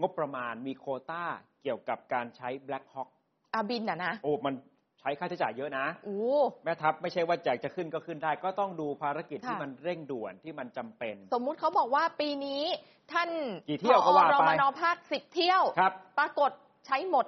[0.00, 1.24] งบประมาณมีโควต้า
[1.62, 3.08] เกี่ยวกับการใช้ Black Hawk
[3.54, 4.54] อาบินอะนะ โอ้มัน
[5.02, 6.20] ใช้ค่าใช้จ่ายเยอะนะโอ้
[6.64, 12.62] แม่ทัพไม่ใช่ว่าอยากจะขึ้นก็ขึ้นได้ ก็ต้องดูภารกิจค่ะที่มันเร่งด่วนที่มันจำเป็น สมมุติเขาบอกว่าปีนี้
[13.12, 13.30] ท่าน
[13.68, 16.50] กี่เที่ยวก็ว่าไปผอรมนภาคสิบเที่ยวครับ ปรากฏ
[16.86, 17.26] ใช้หมด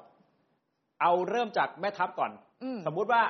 [1.01, 3.23] เอาเริ่มจากแม่ทัพก่อนอืมสมมุติว่า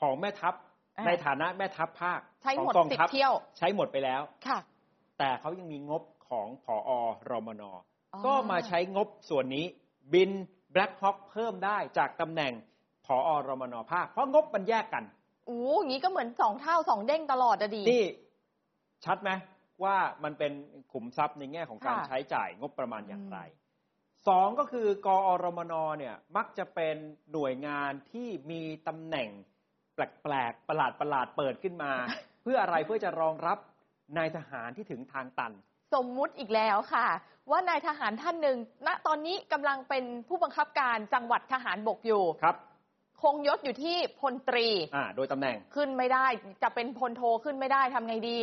[0.00, 0.54] ของแม่ทัพ
[0.98, 4.58] อ่าในฐานะแม่ทัพภาคใช้ของหมดกองสิบทัพเที่ยว ใช้หมดไปแล้วค่ะ
[5.18, 6.90] แต่เขายังมีงบของผอ
[7.30, 9.64] รมนอ๋อก็มาใช้งบส่วนนี้
[10.14, 10.30] บิน
[10.74, 12.52] Black Hawk เพิ่มได้จากตำแหน่ง
[13.06, 15.04] ผอรมนภาค เพราะงบมันแยกกัน
[15.46, 18.04] โอ้อย่างนี้ก็เหมือนสองเท่าสองเด้งตลอดอะดีนี่
[19.04, 19.30] ชัดไหม
[19.84, 20.52] ว่ามันเป็น
[20.92, 26.96] ขุมทรัพย์ในแง่ของการค่ะใช้จ่ายงบประมาณอย่างไรอืสองก็คือกอรมนเนี่ยมักจะเป็น
[27.32, 29.28] หน่วยงานที่มีตำแหน่ง
[29.94, 31.92] แปลกๆประหลาดประหลาดๆเปิดขึ้นมา
[32.42, 33.58] เพื่ออะไรเพื่อจะรองรับ
[34.16, 35.52] นายทหารที่ถึงทางตัน
[35.94, 37.06] สมมุติอีกแล้วค่ะ
[37.50, 42.56] ว่านายทหารท่านหนึ่งณตอนนี้กำลังเป็นผู้บังคับการจังหวัดทหารบกอยู่ครับ
[43.24, 44.66] คงยศอยู่ที่พลตรี
[44.96, 46.26] อ่า โดยตำแหน่ง ขึ้นไม่ได้
[46.62, 48.38] จะเป็นพลโทขึ้นไม่ได้ทำไงดี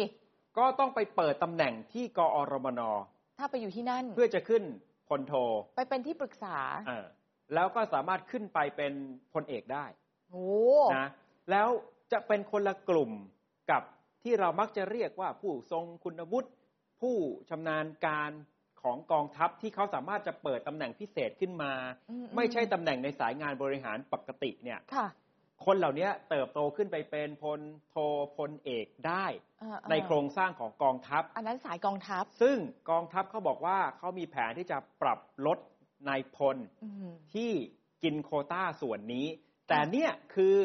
[0.57, 2.81] ก็ต้องไปเปิดตำแหน่งที่กอรมน
[3.37, 4.63] ถ้าไปอยู่ที่นั่น เพื่อจะขึ้น
[5.09, 5.33] พลโท
[5.75, 6.57] ไปเป็นที่ปรึกษา
[6.87, 7.05] เออ
[7.53, 8.93] แล้วก็สามารถขึ้นไปเป็น
[9.33, 9.85] พลเอกได้
[10.31, 10.45] โอ้
[10.97, 11.09] นะ
[11.51, 11.67] แล้ว
[12.11, 13.11] จะเป็นคนละกลุ่ม
[13.71, 13.81] กับ
[14.23, 16.49] ที่เรามักจะเรียกว่าผู้ทรงคุณวุฒิ
[17.01, 17.15] ผู้
[17.49, 18.31] ชำนาญการ
[18.83, 21.73] ของกองทัพที่เขาสามารถจะเปิดตำแหน่งพิเศษขึ้นมา
[22.09, 25.07] อืมไม่ใช่ตำแหน่งในสายงานบริหารปกติเนี่ยค่ะ
[25.65, 27.59] คนเหล่านี้เติบโตขึ้นไปเป็นพล
[27.89, 27.95] โท
[28.37, 29.25] พลเอกได้
[29.59, 32.57] เออเออในโครงสร้างของกองทัพ อันนั้นสายกองทัพ ซึ่ง
[32.89, 35.57] กองทัพเขาบอกว่าเขามีแผนที่จะปรับลด
[36.07, 37.51] นายพลอืมที่
[38.03, 39.27] กินโควต้าส่วนนี้
[39.69, 40.57] แต่เนี่ยคือ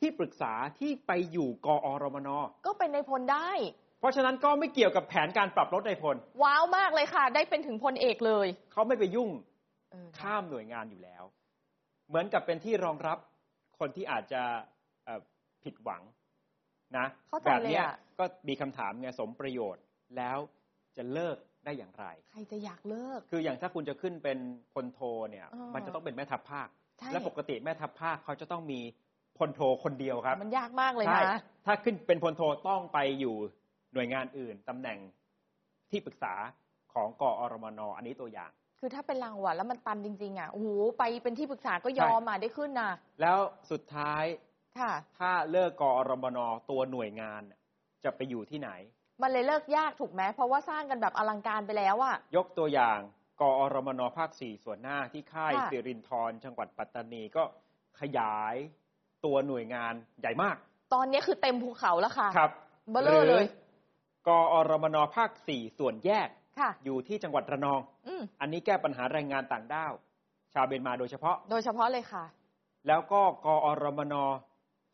[0.00, 2.28] ที่ปรึกษาที่ไปอยู่กอรมน
[2.66, 3.50] ก็เป็นในายพลได้
[3.82, 9.30] เพ ราะฉะนั้นก็ไม่เกี่ยวกับแผนการปรับลดนายพล ว้าวมากเลยค่ะ ได้เป็นถึงพลเอกเลย เขาไม่ไปยุ่ง
[9.90, 11.24] เออข้ามหน่วยงานอยู่แล้ว
[12.08, 13.18] เหมือนกับเป็นที่รองรับ
[13.78, 14.42] คนที่อาจจะ
[15.04, 15.20] เอ่อ
[15.64, 16.02] ผิดหวัง
[16.98, 19.82] นะเข้าใจแบบเลยเนี้ยอะก็มีคำถามไงสมประโยชน์
[20.16, 20.38] แล้ว
[20.96, 24.38] จะเลิกได้อย่างไร ใครจะอยากเลิก คืออย่างถ้าคุณจะขึ้นเป็น
[24.74, 25.00] พลโท
[25.30, 28.80] เนี่ยเออมันจะต้องเป็นแม่ทัพภาคใช่และปกติแม่ทัพภาคเขาจะต้องมี
[29.38, 33.36] พลโทคนเดียวครับ มันยากมากเลยใช่นะถ้าขึ้นเป็นพลโทต้องไปอยู่
[33.94, 34.98] หน่วยงานอื่นตำแหน่ง
[35.90, 36.34] ที่ปรึกษา
[36.94, 40.68] ของกอรมนอันนี้ตัวอย่าง คือถ้าเป็นรางวัลแล้วมันตันจริงๆอะโอ้โห
[40.98, 43.38] ไปเป็นที่ปรึกษาก็ยอมอะได้ขึ้นนะแล้ว
[43.70, 44.24] สุดท้าย
[44.78, 46.38] ค่ะ ถ้าเลิกกอรมน
[46.70, 47.60] ตัวหน่วยงานน่ะ
[48.04, 48.70] จะไปอยู่ที่ไหน
[49.22, 52.98] มันเลยเลิกยากถูกไหมเพราะว่าสร้างกันแบบอลังการไปแล้วอะยกตัวอย่าง
[53.40, 57.42] กอรมนภาคสี่ส่วนหน้าที่ค่ายค่ะสิรินทรจังหวัดปัตตานีก็
[58.00, 58.54] ขยาย
[59.24, 60.56] ตัวหน่วยงานใหญ่มาก
[60.94, 62.50] ตอนนี้คือเต็มภูเขาแล้วค่ะ ครับ
[62.90, 63.44] เบลอเลย
[64.28, 69.92] กอรมนภาคสี่ส่วนแยก ค่ะ อยู่ที่จังหวัดระนอง อืมอันนี้แก้ปัญหาแรงงานต่างด้าว
[70.54, 72.24] ชาวเมียนมาโดยเฉพาะ โดยเฉพาะเลยค่ะ
[72.88, 74.14] แล้วก็กอรมน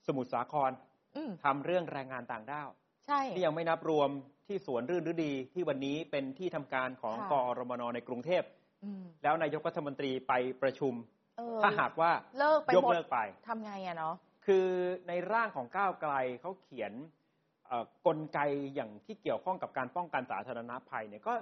[0.07, 0.71] สมุทรสาคร
[1.17, 2.69] อืมทำเรื่องแรงงานต่างด้าว
[3.07, 4.11] ใช่ นี่ยังไม่นับรวม
[4.47, 8.43] ที่สวนรื่นฤดีที่วันนี้เป็นที่ทำการของค่ะ กอรมนในกรุงเทพ
[8.85, 10.95] อืมแล้วนายกรัฐมนตรีไปประชุม
[11.39, 13.19] เออถ้าหากว่าเลิกไปยกหมดเลิกไป
[13.49, 14.15] ทำไงอะเนาะ
[14.47, 14.67] คือ
[15.09, 17.20] ในร่างของก้าวไกลเขาเขียนเอ่อ
[18.07, 18.39] กลไก
[18.75, 21.35] อย่างที่เกี่ยวข้องกับการป้องกันสาธารณภัยเนี่ยก็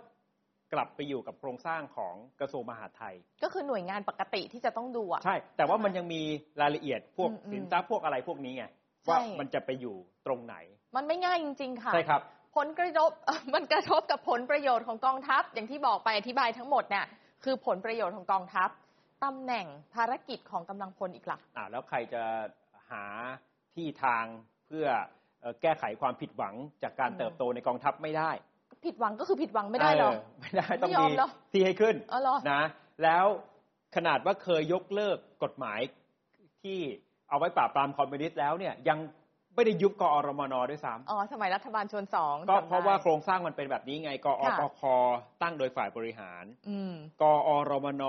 [0.73, 6.23] กลับไปอยู่กับโครงสร้างของกระทรวงมหาดไทย ก็คือหน่วยงานปกติที่จะต้องดูอะใช่ แต่ว่ามันยังมี
[6.61, 8.65] รายละเอียดพวกอืมอืมสินทรัพย์พวกอะไรพวกนี้ไง
[9.05, 10.57] ใช่ว่ามันจะไปอยู่ตรงไหน
[10.97, 12.23] มันไม่ง่ายจริง ๆ ค่ะใช่ครับ
[12.57, 13.11] ผลกระทบ
[13.55, 17.07] มันกระทบกับผลประโยชน์ของกองทัพ อย่างที่บอกไปอธิบายทั้งหมดเนี่ย
[17.45, 18.69] คือผลประโยชน์ของกองทัพ
[19.25, 22.23] ตำแหน่งภารกิจของกำลังพลอีกล่ะอ่าแล้วใครจะ
[22.91, 23.05] หา
[23.75, 24.25] ที่ทาง
[24.67, 25.07] เพื่อเอ่อ
[25.63, 28.31] แก้ไขความผิดหวังจากการอืมเติบโตในกองทัพไม่ได้
[28.87, 32.63] ผิดหวังก็คือผิดหวังไม่ได้หรอเไม่ได้ต้องไม่ยอมีมเหรอที่ให้ขึ้นอ๋อเหรอนะ
[33.03, 33.25] แล้ว
[33.97, 35.81] ขนาดว่าเคยยกเลิกกฎหมาย
[36.63, 36.79] ที่
[37.29, 38.99] เอาไว้ปราบปรามคอมมิวนิสต์แล้วเนี่ยยัง
[39.55, 44.83] ไม่ได้ยุบกอรมนด้วยซ้ำอ๋อสมัยรัฐบาลชนสองก็จำได้เพราะว่าโครงสร้างมันเป็นแบบนี้ไงกอค่ะปค
[45.43, 48.05] ตั้งโดยฝ่ายบริหารอืมกอรมน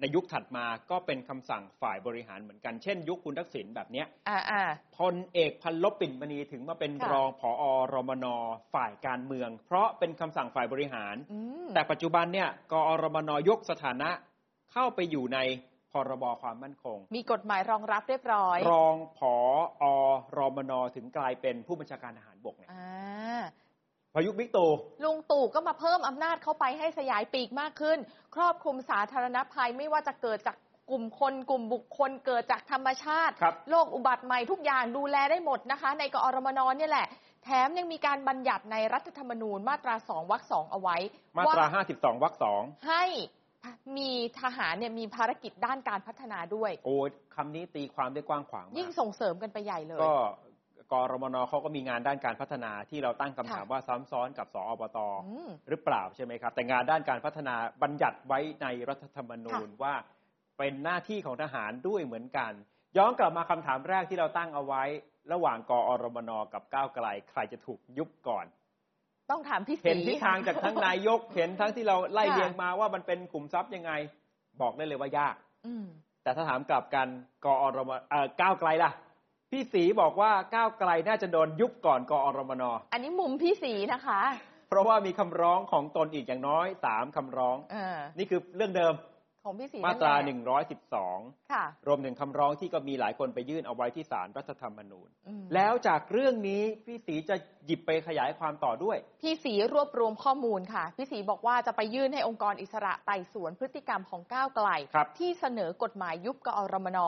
[0.00, 4.62] ในยุคถัดมาก็เป็นคำสั่งฝ่ายบริหารเหมือนกัน เช่น ยุคคุณทักษิณแบบเนี้ยอ่าอ่า
[4.98, 8.26] พลเอกพันลบปิ่นมณีถึงมาเป็นค่ะรองผอรมน
[8.74, 14.10] ฝ่ายการเมือง เพราะเป็นคำสั่งฝ่ายบริหารอืมแต่ปัจจุบันเนี่ยกอรมนยกสถานะ
[14.72, 15.38] เข้าไปอยู่ใน
[15.92, 19.34] พรบความมั่นคง มีกฎหมายรองรับเรียบร้อย รองผอ
[20.38, 22.86] รมนถึงกลายเป็นผู้บัญชาการทหารบกไงอ่า
[24.18, 24.70] พอยุคบิ๊กตู่
[25.04, 27.98] ลุงตู่ก็มาเพิ่มอำนาจเข้าไปให้สยายปีกมากขึ้น
[28.34, 30.56] ครอบคลุมสาธารณภัยไม่ว่าจะเกิดจาก
[30.90, 37.06] กลุ่มคนกลุ่มบุคคลเกิดจากธรรมชาติครับโรคอุบัติใหม่ทุกอย่างดูแลได้หมดนะคะ ในกอรมนเนี่ยแหละ
[37.44, 40.96] แถมยังมีการบัญญัติในรัฐธรรมนูญมาตราสองวรรคสองเอาไว้
[41.38, 43.04] มาตรา 52วรรคสองให้
[43.96, 44.10] มี
[44.40, 50.14] ทหารเนี่ยมีภารกิจด้านการพัฒนาด้วย โอ้ยคำนี้ตีความได้กว้างขวางมายิ่งกส่งเสริมกันไปใหญ่เลย ก็
[50.92, 59.94] กรมนเขาก็มีงานด้านการพัฒนาที่เราตั้งคำถามค่ะว่าซ้ำซ้อนกับสอบตอืมหรือเปล่าใช่ไหมครับ แต่งานด้านการพัฒนาบัญญัติไว้ในรัฐธรรมนูญว่า
[60.58, 62.52] เป็นหน้าที่ของทหารด้วยเหมือนกัน
[62.96, 64.82] ย้อนกลับมาคำถามแรกที่เราตั้งเอาไว้
[65.32, 68.46] ระหว่างกอรมนกับก้าวไกล ใครจะถูกยุบก่อน
[69.30, 73.92] ต้องถามพี่ศรีเห็นทิศทางจากทั้งนายกเห็นทั้งที่เราไล่ค่ะเรียงมาว่ามันเป็นกลุ่มทรัพย์ยังไง
[74.60, 75.34] บอกได้เลยว่ายาก
[75.66, 75.86] อืม
[76.22, 77.08] แต่ถ้าถามกลับกัน
[77.44, 78.90] กอรมเอ่อก้าวไกลล่ะ
[79.50, 84.20] พี่สีบอกว่าก้าวไกลน่าจะโดนยุบก่อนกอรมนอันนี้มุมพี่ศรีนะคะ
[84.68, 88.94] เพราะว่ามีคำร้องของตนอีกอย่างน้อยสามคำร้องเออนี่คือเรื่องเดิม
[89.44, 90.58] ของพี่ศรีมาตรานั่นแหละ
[91.02, 97.36] 112ค่ะรวมถึงคำร้องที่ก็มีหลายคนไปยื่นเอาไว้ที่ศาลรัฐธรรมนูญอืมแล้วจากเรื่องนี้พี่สีจะ
[97.66, 106.98] หยิบไปขยายความต่อด้วย พี่ศรีรวบรวมข้อมูลค่ะ พี่ศรีบอกว่าจะไปยื่นให้องค์กรอิสระไต่สวนพฤติกรรมของก้าวไกลครับที่เสนอกฎหมายยุบกอรมน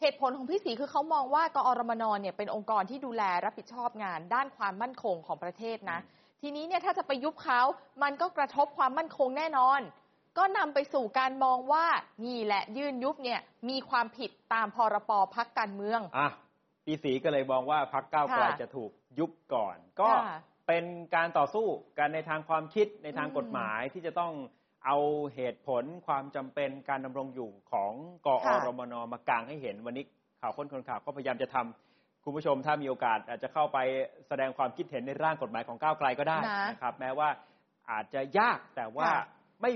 [0.00, 5.98] เหตุผลของพี่ศรีคือเขามองว่ากอรมนเนี่ยเป็นองค์กรที่ดูแลรับผิดชอบงาน ด้านความมั่นคงของประเทศนะ
[6.42, 7.60] ทีนี้เนี่ยถ้าจะไปยุบเขา
[8.02, 9.80] มันก็กระทบความมั่นคงแน่นอน
[10.38, 11.86] ก็นำไปสู่การมองว่า
[12.26, 16.32] นี่แหละยื่นยุบเนี่ยมีความผิดตามพรปพักการเมืองอะจ
[16.84, 20.38] พี่ศรีก็เลยมองว่าพักก้าวไกลค่ะจะถูกยุบก่อน ก็ค่ะ
[20.68, 20.84] เป็น
[21.14, 21.66] การต่อสู้
[21.98, 24.32] กันในทางความคิดในทางอืมกฎหมายที่จะต้อง
[24.86, 24.96] เอา
[25.34, 27.92] เหตุผลความจำเป็นการดำรงอยู่ของ
[28.26, 30.04] กอค่ะรมนมากางให้เห็นวันนี้
[30.40, 33.78] ข่าวค้นคนข่าวก็พยายามจะทำคุณผู้ชมถ้ามีโอกาสอาจจะเข้าไป
[34.28, 37.28] แสดงความคิดเห็นในร่างกฎหมายของก้าวไกลก็ได้นะนะครับ แม้ว่า
[37.90, 39.22] อาจจะยากแต่ว่าค่ะ
[39.60, 39.72] ไม่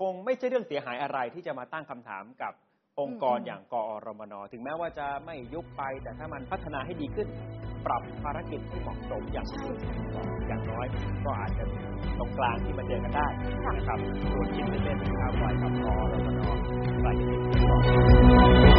[0.00, 2.52] คงไม่ใช่เรื่องเสียหายอะไรที่จะมาตั้งคำถามกับ
[3.00, 7.28] องค์กรอืมอย่างกอรมน ถึงแม้ว่าจะไม่ยุบไปแต่ถ้ามันพัฒนาให้ดีขึ้น
[7.86, 9.76] ปรับภารกิจให้เหมาะสมอย่างที่คุณ
[10.14, 10.86] บอกอย่างน้อย
[11.24, 11.76] ก็อาจจะมี
[12.18, 13.26] ตรงกลางที่มาเจอกันได้
[13.76, 13.98] นะครับ
[14.32, 16.40] ส่วนคิดเล่นๆก้าวไกลกับกอรมน
[17.02, 17.42] กลายเป็นเรื่อง
[17.86, 18.71] ที่